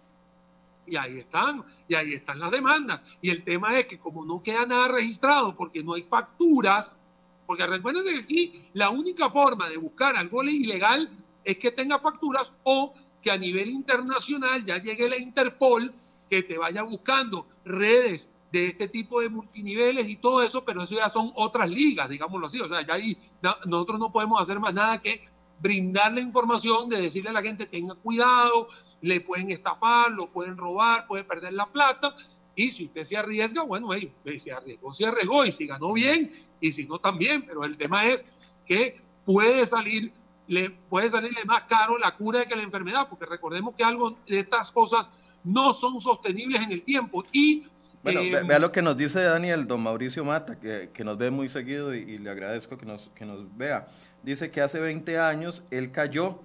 [0.87, 3.01] y ahí están, y ahí están las demandas.
[3.21, 6.97] Y el tema es que como no queda nada registrado porque no hay facturas,
[7.45, 11.09] porque recuerden que aquí la única forma de buscar algo ilegal
[11.43, 15.93] es que tenga facturas o que a nivel internacional ya llegue la Interpol,
[16.29, 20.95] que te vaya buscando redes de este tipo de multiniveles y todo eso, pero eso
[20.95, 22.59] ya son otras ligas, digámoslo así.
[22.59, 23.17] O sea, ya ahí
[23.65, 25.25] nosotros no podemos hacer más nada que
[25.59, 28.69] brindarle información de decirle a la gente tenga cuidado,
[29.01, 32.15] le pueden estafar, lo pueden robar, puede perder la plata.
[32.55, 36.33] Y si usted se arriesga, bueno, hey, se arriesgó, se arriesgó y si ganó bien
[36.59, 37.45] y si no también.
[37.45, 38.25] Pero el tema es
[38.65, 40.11] que puede salir,
[40.47, 44.39] le puede salirle más caro la cura que la enfermedad, porque recordemos que algo de
[44.39, 45.09] estas cosas
[45.43, 47.65] no son sostenibles en el tiempo y
[48.03, 51.49] bueno, vea lo que nos dice Daniel, don Mauricio Mata, que, que nos ve muy
[51.49, 53.87] seguido y, le agradezco que nos, que nos vea.
[54.23, 56.39] Dice que hace 20 años él cayó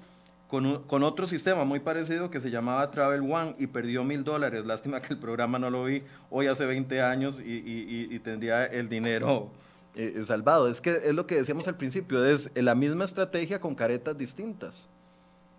[0.48, 4.66] con, con, otro sistema muy parecido que se llamaba Travel One y perdió mil dólares.
[4.66, 8.66] Lástima que el programa no lo vi hoy hace 20 años y, y, y tendría
[8.66, 9.50] el dinero
[9.94, 10.68] eh, salvado.
[10.68, 14.88] Es que es lo que decíamos al principio, es la misma estrategia con caretas distintas.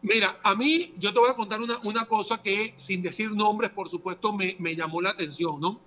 [0.03, 3.71] Mira, a mí yo te voy a contar una, una cosa que sin decir nombres,
[3.71, 5.79] por supuesto, me, me llamó la atención, ¿no?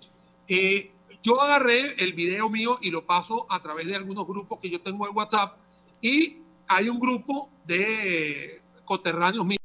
[0.48, 0.90] Eh,
[1.22, 4.80] yo agarré el video mío y lo paso a través de algunos grupos que yo
[4.80, 5.58] tengo en WhatsApp
[6.00, 9.60] y hay un grupo de coterráneos míos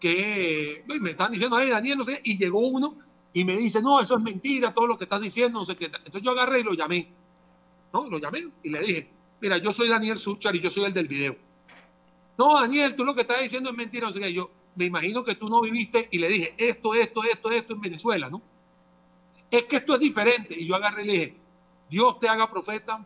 [0.00, 2.96] que me están diciendo, ay Daniel, no sé, y llegó uno
[3.34, 5.86] y me dice, no, eso es mentira, todo lo que estás diciendo, no sé qué.
[5.86, 7.12] Entonces yo agarré y lo llamé,
[7.92, 8.08] ¿no?
[8.08, 9.10] Lo llamé y le dije,
[9.42, 11.45] mira, yo soy Daniel Suchar y yo soy el del video
[12.38, 14.08] no, Daniel, tú lo que estás diciendo es mentira.
[14.08, 17.50] O sea, yo me imagino que tú no viviste y le dije esto, esto, esto,
[17.50, 18.42] esto en Venezuela, ¿no?
[19.50, 20.54] Es que esto es diferente.
[20.58, 21.36] Y yo agarré y le dije,
[21.88, 23.04] Dios te haga profeta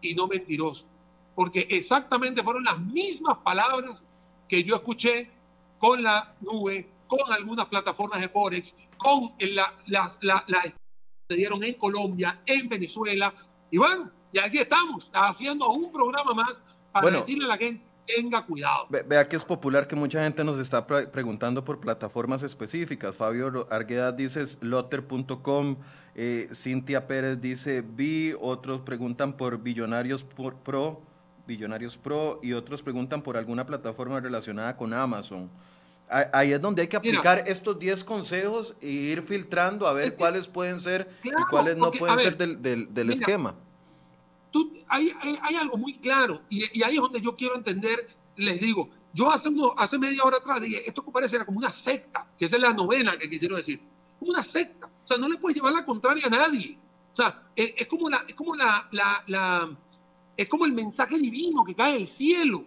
[0.00, 0.86] y no mentiroso.
[1.34, 4.04] Porque exactamente fueron las mismas palabras
[4.48, 5.28] que yo escuché
[5.78, 10.72] con la nube, con algunas plataformas de Forex, con la, las la, que
[11.28, 13.34] se dieron en Colombia, en Venezuela.
[13.70, 18.44] Y bueno, y aquí estamos haciendo un programa más para decirle a la gente tenga
[18.44, 18.86] cuidado.
[18.88, 23.16] vea que es popular que mucha gente nos está preguntando por plataformas específicas.
[23.16, 25.76] Fabio Argueda dice lotter.com,
[26.14, 31.02] eh, Cintia Pérez dice vi, otros preguntan por Billonarios Pro,
[31.46, 35.50] Billonarios Pro y otros preguntan por alguna plataforma relacionada con Amazon.
[36.08, 40.46] Ahí es donde hay que aplicar estos 10 consejos e ir filtrando a ver cuáles
[40.46, 43.56] pueden ser y cuáles no pueden ser del, del, esquema
[44.88, 45.10] hay,
[45.56, 49.74] algo muy claro y, ahí es donde yo quiero entender, les digo, yo hace, uno,
[49.76, 52.72] hace media hora atrás dije, esto que parece como una secta, que esa es la
[52.72, 53.80] novena que quisiera decir,
[54.18, 56.78] como una secta, o sea, no le puedes llevar la contraria a nadie,
[57.12, 59.76] o sea, es, como, la, es, como la, la,
[60.36, 62.64] es como el mensaje divino que cae del cielo,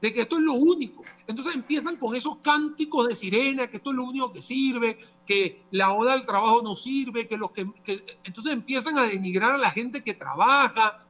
[0.00, 1.04] de que esto es lo único.
[1.28, 5.62] Entonces empiezan con esos cánticos de sirena, que esto es lo único que sirve, que
[5.70, 9.58] la oda al trabajo no sirve, que los que, que, entonces empiezan a denigrar a
[9.58, 11.06] la gente que trabaja,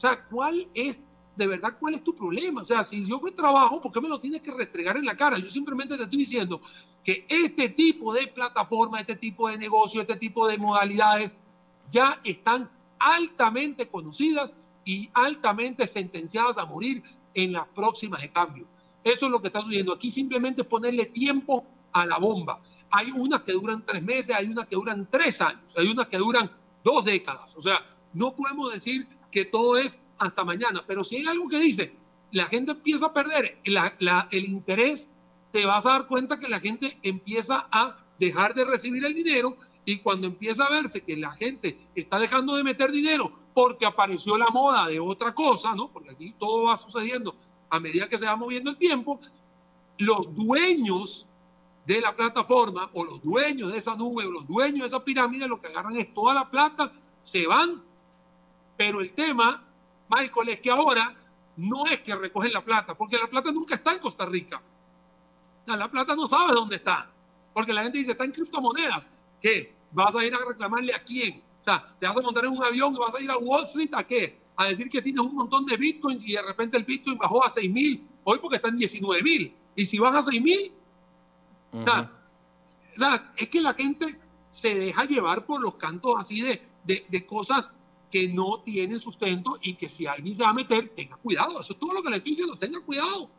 [0.00, 0.98] o sea, ¿cuál es,
[1.36, 2.62] de verdad, cuál es tu problema?
[2.62, 5.36] O sea, si yo trabajo, ¿por qué me lo tienes que restregar en la cara?
[5.36, 6.58] Yo simplemente te estoy diciendo
[7.04, 11.36] que este tipo de plataforma, este tipo de negocio, este tipo de modalidades
[11.90, 14.54] ya están altamente conocidas
[14.86, 17.02] y altamente sentenciadas a morir
[17.34, 18.66] en las próximas de cambio.
[19.04, 19.92] Eso es lo que está sucediendo.
[19.92, 22.62] Aquí simplemente ponerle tiempo a la bomba.
[22.90, 26.16] Hay unas que duran tres meses, hay unas que duran tres años, hay unas que
[26.16, 26.50] duran
[26.82, 27.54] dos décadas.
[27.54, 27.84] O sea,
[28.14, 30.84] no podemos decir que todo es hasta mañana.
[30.86, 31.94] Pero si hay algo que dice,
[32.32, 35.08] la gente empieza a perder el interés,
[35.52, 39.56] te vas a dar cuenta que la gente empieza a dejar de recibir el dinero
[39.84, 44.36] y cuando empieza a verse que la gente está dejando de meter dinero porque apareció
[44.36, 45.90] la moda de otra cosa, ¿no?
[45.90, 47.34] Porque aquí todo va sucediendo
[47.70, 49.20] a medida que se va moviendo el tiempo,
[49.98, 51.26] los dueños
[51.86, 55.48] de la plataforma o los dueños de esa nube o los dueños de esa pirámide
[55.48, 57.82] lo que agarran es toda la plata, se van
[58.80, 59.62] pero el tema,
[60.08, 61.14] Michael, es que ahora
[61.58, 64.58] no es que recogen la plata, porque la plata nunca está en Costa Rica.
[65.66, 67.10] La plata no sabe dónde está,
[67.52, 69.06] porque la gente dice, está en criptomonedas.
[69.38, 69.74] ¿Qué?
[69.92, 71.42] ¿Vas a ir a reclamarle a quién?
[71.60, 73.64] O sea, te vas a montar en un avión y vas a ir a Wall
[73.64, 74.38] Street a qué?
[74.56, 77.50] A decir que tienes un montón de bitcoins y de repente el bitcoin bajó a
[77.50, 79.54] 6 mil, hoy porque está en 19 mil.
[79.76, 80.72] Y si baja a 6 mil,
[81.72, 84.18] o, sea, es que la gente
[84.50, 87.70] se deja llevar por los cantos así de, de, de cosas
[88.10, 91.60] que no tienen sustento y que si alguien se va a meter, tenga cuidado.
[91.60, 93.30] Eso es todo lo que le estoy diciendo, tenga cuidado.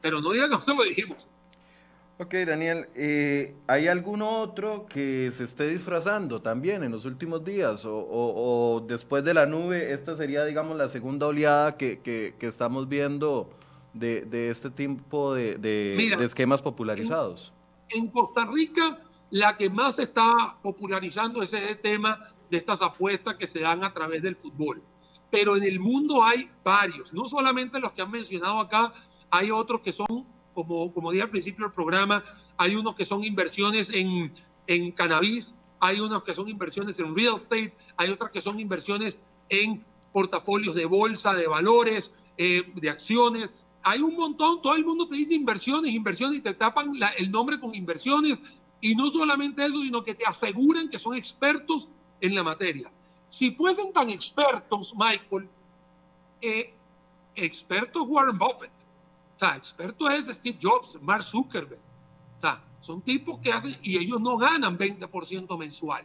[0.00, 1.28] Pero no digan que nosotros lo dijimos.
[2.18, 7.84] Ok, Daniel, eh, ¿hay algún otro que se esté disfrazando también en los últimos días?
[7.84, 13.50] O, después de la nube, esta sería, digamos, la segunda oleada que, que, estamos viendo
[13.94, 17.52] de, de, este tipo de, de, esquemas popularizados.
[17.88, 19.00] En, Costa Rica,
[19.30, 22.20] la que más se está popularizando es el tema
[22.52, 24.82] de estas apuestas que se dan a través del fútbol.
[25.30, 28.92] Pero en el mundo hay varios, no solamente los que han mencionado acá,
[29.30, 32.22] hay otros que son como, como dije al principio del programa,
[32.58, 34.30] hay unos que son inversiones en,
[34.66, 39.18] en cannabis, hay unos que son inversiones en real estate, hay otras que son inversiones
[39.48, 39.82] en
[40.12, 43.48] portafolios de bolsa, de valores, eh, de acciones.
[43.82, 47.58] Hay un montón, todo el mundo te dice inversiones, inversiones y te tapan el nombre
[47.58, 48.42] con inversiones.
[48.82, 51.88] Y no solamente eso, sino que te aseguran que son expertos
[52.22, 52.90] en la materia.
[53.28, 55.48] Si fuesen tan expertos, Michael,
[56.40, 56.72] eh,
[57.34, 58.72] expertos Warren Buffett,
[59.42, 61.80] sea, experto es Steve Jobs, Mark Zuckerberg.
[62.38, 66.04] O sea, son tipos que hacen y ellos no ganan 20% mensual.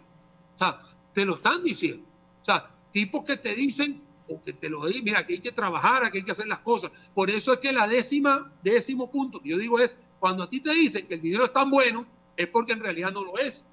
[0.56, 0.82] O sea,
[1.14, 2.06] te lo están diciendo.
[2.42, 5.52] O sea, tipos que te dicen o que te lo dicen, mira, que hay que
[5.52, 6.92] trabajar, que hay que hacer las cosas.
[7.14, 10.60] Por eso es que la décima, décimo punto que yo digo es, cuando a ti
[10.60, 12.06] te dicen que el dinero es tan bueno,
[12.36, 13.68] es porque en realidad no lo es.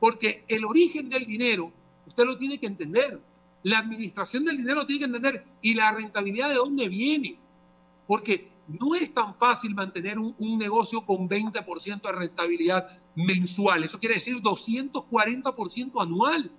[0.00, 1.72] Porque el origen del dinero,
[2.06, 3.20] usted lo tiene que entender.
[3.62, 7.38] La administración del dinero tiene que entender y la rentabilidad de dónde viene.
[8.06, 13.84] Porque no es tan fácil mantener un, negocio con 20% de rentabilidad mensual.
[13.84, 16.50] Eso quiere decir 240% anual.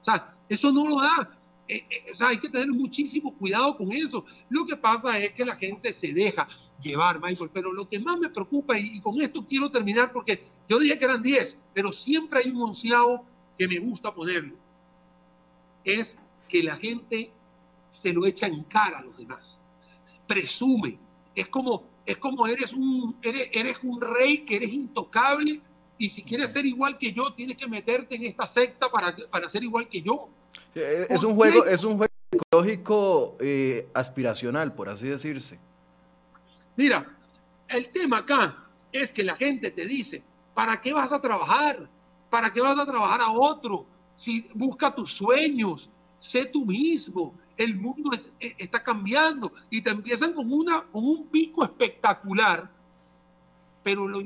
[0.00, 1.38] O sea, eso no lo da.
[1.68, 4.24] Eh, eh, o sea, hay que tener muchísimo cuidado con eso.
[4.48, 6.46] Lo que pasa es que la gente se deja
[6.80, 7.50] llevar, Michael.
[7.52, 11.04] Pero lo que más me preocupa, y, con esto quiero terminar, porque yo dije que
[11.04, 13.24] eran 10, pero siempre hay un onceavo
[13.56, 14.56] que me gusta ponerlo.
[15.84, 16.18] Es
[16.48, 17.30] que la gente
[17.90, 19.58] se lo echa en cara a los demás.
[20.26, 20.98] Presume,
[21.34, 25.60] es como, es como eres, un, eres, eres un rey que eres intocable
[25.98, 29.48] y si quieres ser igual que yo, tienes que meterte en esta secta para, para
[29.48, 30.28] ser igual que yo.
[30.74, 35.60] es, un juego, es un juego psicológico eh, aspiracional, por así decirse.
[36.76, 37.16] Mira,
[37.68, 40.22] el tema acá es que la gente te dice,
[40.54, 41.88] ¿para qué vas a trabajar?
[42.30, 43.86] ¿Para qué vas a trabajar a otro?
[44.22, 50.32] Si busca tus sueños, sé tú mismo, el mundo e, está cambiando y te empiezan
[50.32, 52.70] con, una, un pico espectacular,
[53.82, 54.22] pero lo,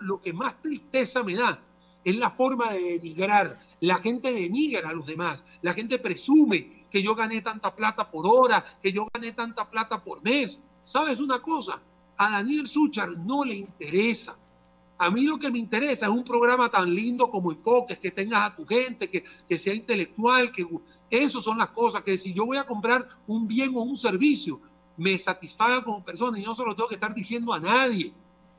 [0.00, 1.60] lo, que más tristeza me da
[2.02, 3.60] es la forma de denigrar.
[3.80, 8.26] La gente denigra a los demás, la gente presume que yo gané tanta plata por
[8.26, 10.58] hora, que yo gané tanta plata por mes.
[10.84, 11.82] ¿Sabes una cosa?
[12.16, 14.38] A Daniel Suchar no le interesa
[14.98, 18.50] a mí lo que me interesa es un programa tan lindo como Enfoques, que tengas
[18.50, 20.66] a tu gente, que, que sea intelectual, que
[21.10, 24.60] eso son las cosas, que si yo voy a comprar un bien o un servicio,
[24.96, 28.12] me satisfaga como persona y no se lo tengo que estar diciendo a nadie.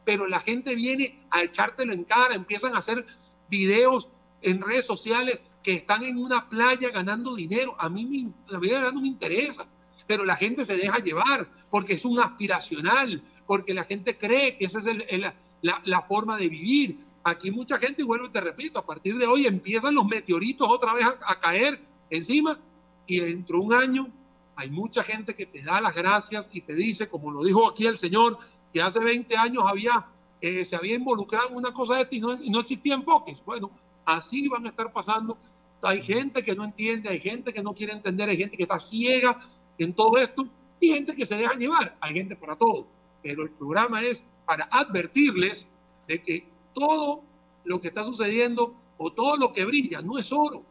[0.04, 3.06] Pero la gente viene a echártelo en cara, empiezan a hacer
[3.50, 4.10] videos
[4.42, 7.76] en redes sociales que están en una playa ganando dinero.
[7.80, 9.66] A mí me, vida no me interesa,
[10.06, 14.66] pero la gente se deja llevar porque es un aspiracional, porque la gente cree que
[14.66, 16.98] ese es el la, forma de vivir.
[17.24, 20.68] Aquí mucha gente, y vuelvo y te repito, a partir de hoy empiezan los meteoritos
[20.70, 22.60] otra vez a, caer encima
[23.08, 24.08] y dentro de un año
[24.56, 27.86] hay mucha gente que te da las gracias y te dice, como lo dijo aquí
[27.86, 28.38] el señor,
[28.72, 30.06] que hace 20 años había,
[30.40, 33.44] eh, se había involucrado en una cosa de esta y no, y no existía enfoques.
[33.44, 33.72] Bueno,
[34.06, 35.38] así van a estar pasando.
[35.82, 38.80] Hay gente que no entiende, hay gente que no quiere entender, hay gente que está
[38.80, 39.40] ciega
[39.78, 40.48] en todo esto
[40.80, 41.96] y gente que se deja llevar.
[42.00, 42.88] Hay gente para todo.
[43.22, 45.68] Pero el programa es para advertirles
[46.08, 47.24] de que todo
[47.64, 50.64] lo que está sucediendo o todo lo que brilla no es oro.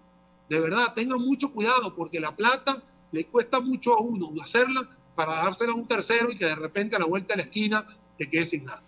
[0.48, 5.34] De verdad, tengan mucho cuidado porque la plata le cuesta mucho a uno hacerla para
[5.44, 7.86] dársela a un tercero y que de repente a la vuelta de la esquina
[8.18, 8.82] te quede sin nada.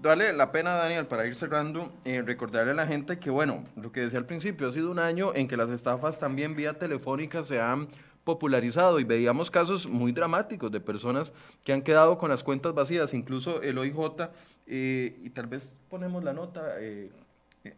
[0.00, 3.90] Vale la pena, Daniel, para ir cerrando, eh, recordarle a la gente que, bueno, lo
[3.90, 7.42] que decía al principio, ha sido un año en que las estafas también vía telefónica
[7.42, 7.88] se han
[8.28, 11.32] popularizado y veíamos casos muy dramáticos de personas
[11.64, 13.96] que han quedado con las cuentas vacías, incluso el OIJ,
[14.66, 17.10] eh, y tal vez ponemos la nota, eh,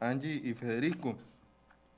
[0.01, 1.17] Angie y Federico,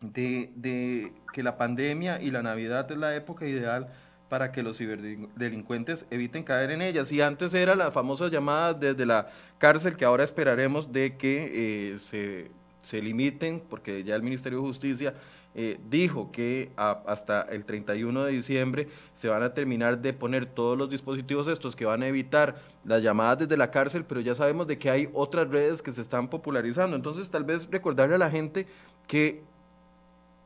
[0.02, 3.88] de, de, que la pandemia y la Navidad es la época ideal
[4.28, 7.10] para que los ciberdelincuentes eviten caer en ellas.
[7.10, 11.98] Y antes era la famosa llamada desde la cárcel que ahora esperaremos de que eh,
[11.98, 12.50] se,
[12.82, 15.14] se limiten, porque ya el Ministerio de Justicia
[15.54, 20.78] eh, dijo que hasta el 31 de diciembre se van a terminar de poner todos
[20.78, 24.66] los dispositivos estos que van a evitar las llamadas desde la cárcel, pero ya sabemos
[24.66, 26.96] de que hay otras redes que se están popularizando.
[26.96, 28.66] Entonces, tal vez recordarle a la gente
[29.06, 29.42] que,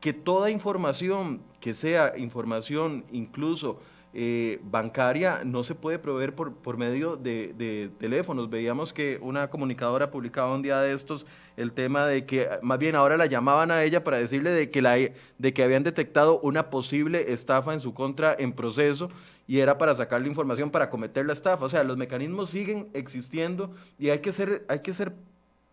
[0.01, 3.79] que toda información que sea información incluso
[4.19, 8.49] eh, bancaria no se puede proveer por, por medio de, teléfonos.
[8.49, 12.95] Veíamos que una comunicadora publicaba un día de estos el tema de que más bien
[12.95, 16.71] ahora la llamaban a ella para decirle de que, la, de que habían detectado una
[16.71, 19.09] posible estafa en su contra en proceso
[19.45, 21.65] y era para sacarle información para cometer la estafa.
[21.65, 25.13] O sea, los mecanismos siguen existiendo y hay que ser, hay que ser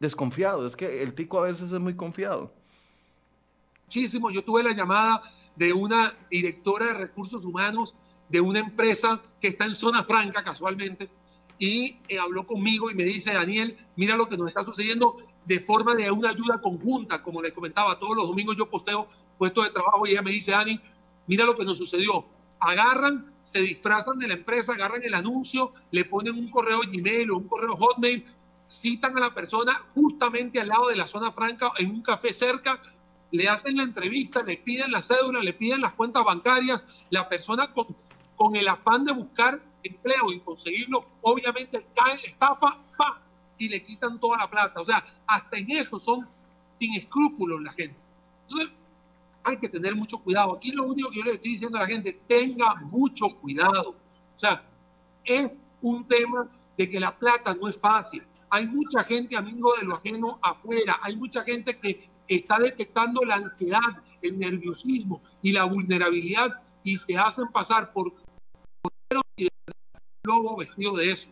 [0.01, 0.67] desconfiado.
[0.67, 2.53] Es que el tico a veces es muy confiado.
[3.87, 4.31] Muchísimo.
[4.31, 5.23] Yo tuve la llamada
[5.57, 7.95] de una directora de recursos humanos
[8.29, 11.09] de una empresa que está en zona franca casualmente
[11.59, 15.61] y eh, habló conmigo y me dice, Daniel, mira lo que nos está sucediendo de
[15.61, 19.09] forma de una ayuda conjunta, como les comentaba, todos los domingos yo posteo
[19.39, 20.81] puestos de trabajo y ella me dice, Dani,
[21.27, 22.25] mira lo que nos sucedió.
[22.61, 27.39] Agarran, se disfrazan de la empresa, agarran el anuncio, le ponen un correo Gmail o
[27.39, 28.25] un correo Hotmail,
[28.69, 32.81] citan a la persona justamente al lado de la zona franca en un café cerca,
[33.31, 37.73] le hacen la entrevista, le piden la cédula, le piden las cuentas bancarias, la persona
[37.73, 37.95] con,
[38.37, 43.23] con el afán de buscar empleo y conseguirlo, obviamente cae, estafa, pa,
[43.59, 44.81] y le quitan toda la plata.
[44.81, 46.27] O sea, hasta en eso son
[46.79, 47.97] sin escrúpulos la gente.
[48.49, 48.71] Entonces,
[49.45, 50.57] hay que tener mucho cuidado.
[50.57, 53.91] Aquí lo único que yo le estoy diciendo a la gente, tenga mucho cuidado.
[54.35, 54.65] O sea,
[55.25, 58.23] es un tema de que la plata no es fácil.
[58.49, 60.99] Hay mucha gente amigo de lo ajeno afuera.
[61.03, 67.17] Hay mucha gente que está detectando la ansiedad, el nerviosismo y la vulnerabilidad y se
[67.17, 68.13] hacen pasar por
[70.25, 71.29] lobo vestido de eso.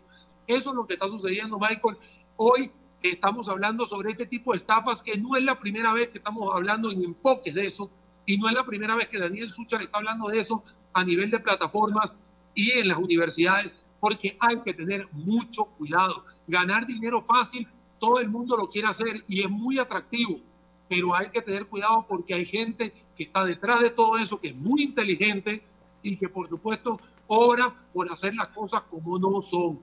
[0.47, 1.97] Eso es lo que está sucediendo, Michael.
[2.36, 2.70] Hoy
[3.03, 6.55] estamos hablando sobre este tipo de estafas, que no es la primera vez que estamos
[6.55, 7.90] hablando en enfoques de eso,
[8.26, 10.62] y no es la primera vez que Daniel Suchar está hablando de eso
[10.93, 12.14] a nivel de plataformas
[12.55, 16.24] y en las universidades, porque hay que tener mucho cuidado.
[16.47, 17.66] Ganar dinero fácil,
[17.99, 20.38] todo el mundo lo quiere hacer y es muy atractivo,
[20.88, 24.49] pero hay que tener cuidado porque hay gente que está detrás de todo eso, que
[24.49, 25.64] es muy inteligente
[26.03, 29.80] y que por supuesto obra por hacer las cosas como no son.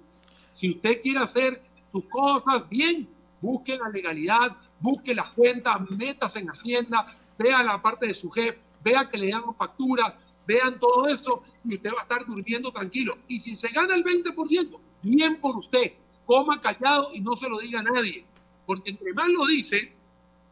[0.52, 1.62] Si usted quiere hacer
[1.92, 3.08] sus cosas bien,
[3.42, 8.60] busque la legalidad, busque las cuentas, metas en Hacienda, vea la parte de su jefe,
[8.84, 10.14] vea que le dan facturas,
[10.46, 13.18] vean todo eso y usted va a estar durmiendo tranquilo.
[13.28, 15.94] Y si se gana el 20%, bien por usted,
[16.26, 18.26] coma callado y no se lo diga a nadie,
[18.66, 19.94] porque entre más lo dice,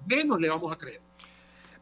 [0.06, 1.02] menos le vamos a creer.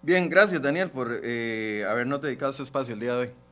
[0.02, 3.45] Bien, gracias Daniel por eh, habernos dedicado este espacio el día de hoy.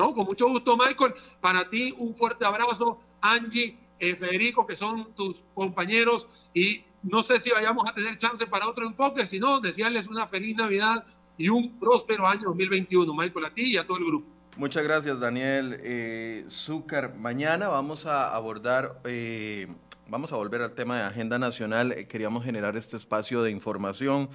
[0.00, 1.12] No, con mucho gusto, Michael.
[1.42, 6.26] Para ti, un fuerte abrazo, Angie, eh, Federico, que son tus compañeros.
[6.54, 10.26] Y no sé si vayamos a tener chance para otro enfoque, si no, desearles una
[10.26, 11.04] feliz Navidad
[11.36, 14.26] y un próspero año 2021, Michael, a ti y a todo el grupo.
[14.56, 15.78] Muchas gracias, Daniel.
[15.82, 19.68] Eh, Zúcar, mañana vamos a abordar, eh,
[20.08, 21.92] vamos a volver al tema de agenda nacional.
[21.92, 24.30] Eh, queríamos generar este espacio de información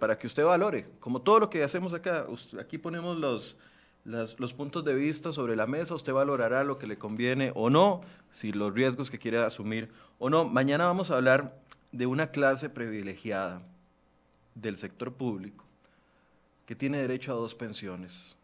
[0.00, 2.24] para que usted valore, como todo lo que hacemos acá.
[2.58, 3.58] Aquí ponemos los
[4.06, 8.02] los puntos de vista sobre la mesa, usted valorará lo que le conviene o no,
[8.30, 10.44] si los riesgos que quiere asumir o no.
[10.44, 11.58] Mañana vamos a hablar
[11.90, 13.62] de una clase privilegiada
[14.54, 15.64] del sector público
[16.66, 18.36] que tiene derecho a dos pensiones.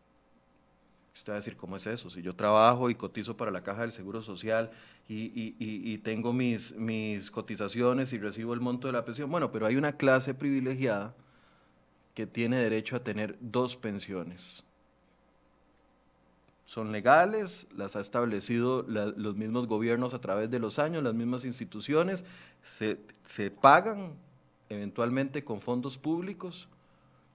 [1.15, 2.11] Usted va a decir, ¿cómo es eso?
[2.11, 4.71] Si yo trabajo y cotizo para la caja del Seguro Social
[5.09, 9.67] y, y, tengo mis, mis cotizaciones y recibo el monto de la pensión, bueno, pero
[9.67, 11.15] hay una clase privilegiada
[12.15, 14.65] que tiene derecho a tener dos pensiones
[16.65, 21.45] son legales, las ha establecido los mismos gobiernos a través de los años, las mismas
[21.45, 22.25] instituciones,
[22.63, 24.13] se, se pagan
[24.69, 26.69] eventualmente con fondos públicos.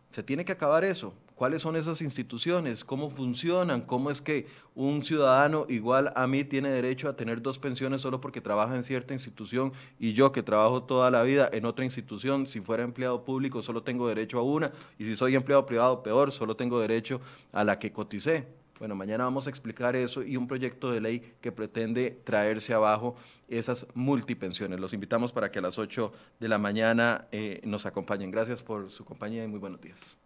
[0.10, 1.14] Se tiene que acabar eso.
[1.38, 2.84] ¿Cuáles son esas instituciones?
[2.84, 3.82] ¿Cómo funcionan?
[3.82, 8.20] ¿Cómo es que un ciudadano igual a mí tiene derecho a tener dos pensiones solo
[8.20, 12.48] porque trabaja en cierta institución y yo que trabajo toda la vida en otra institución,
[12.48, 16.32] si fuera empleado público solo tengo derecho a una y si soy empleado privado peor,
[16.32, 17.22] solo tengo derecho
[17.52, 18.48] a la que coticé?
[18.80, 23.16] Bueno, mañana vamos a explicar eso y un proyecto de ley que pretende traerse abajo
[23.48, 24.80] esas multipensiones.
[24.80, 28.32] Los invitamos para que a las 8 de la mañana eh, nos acompañen.
[28.32, 30.18] Gracias por su compañía y muy buenos días.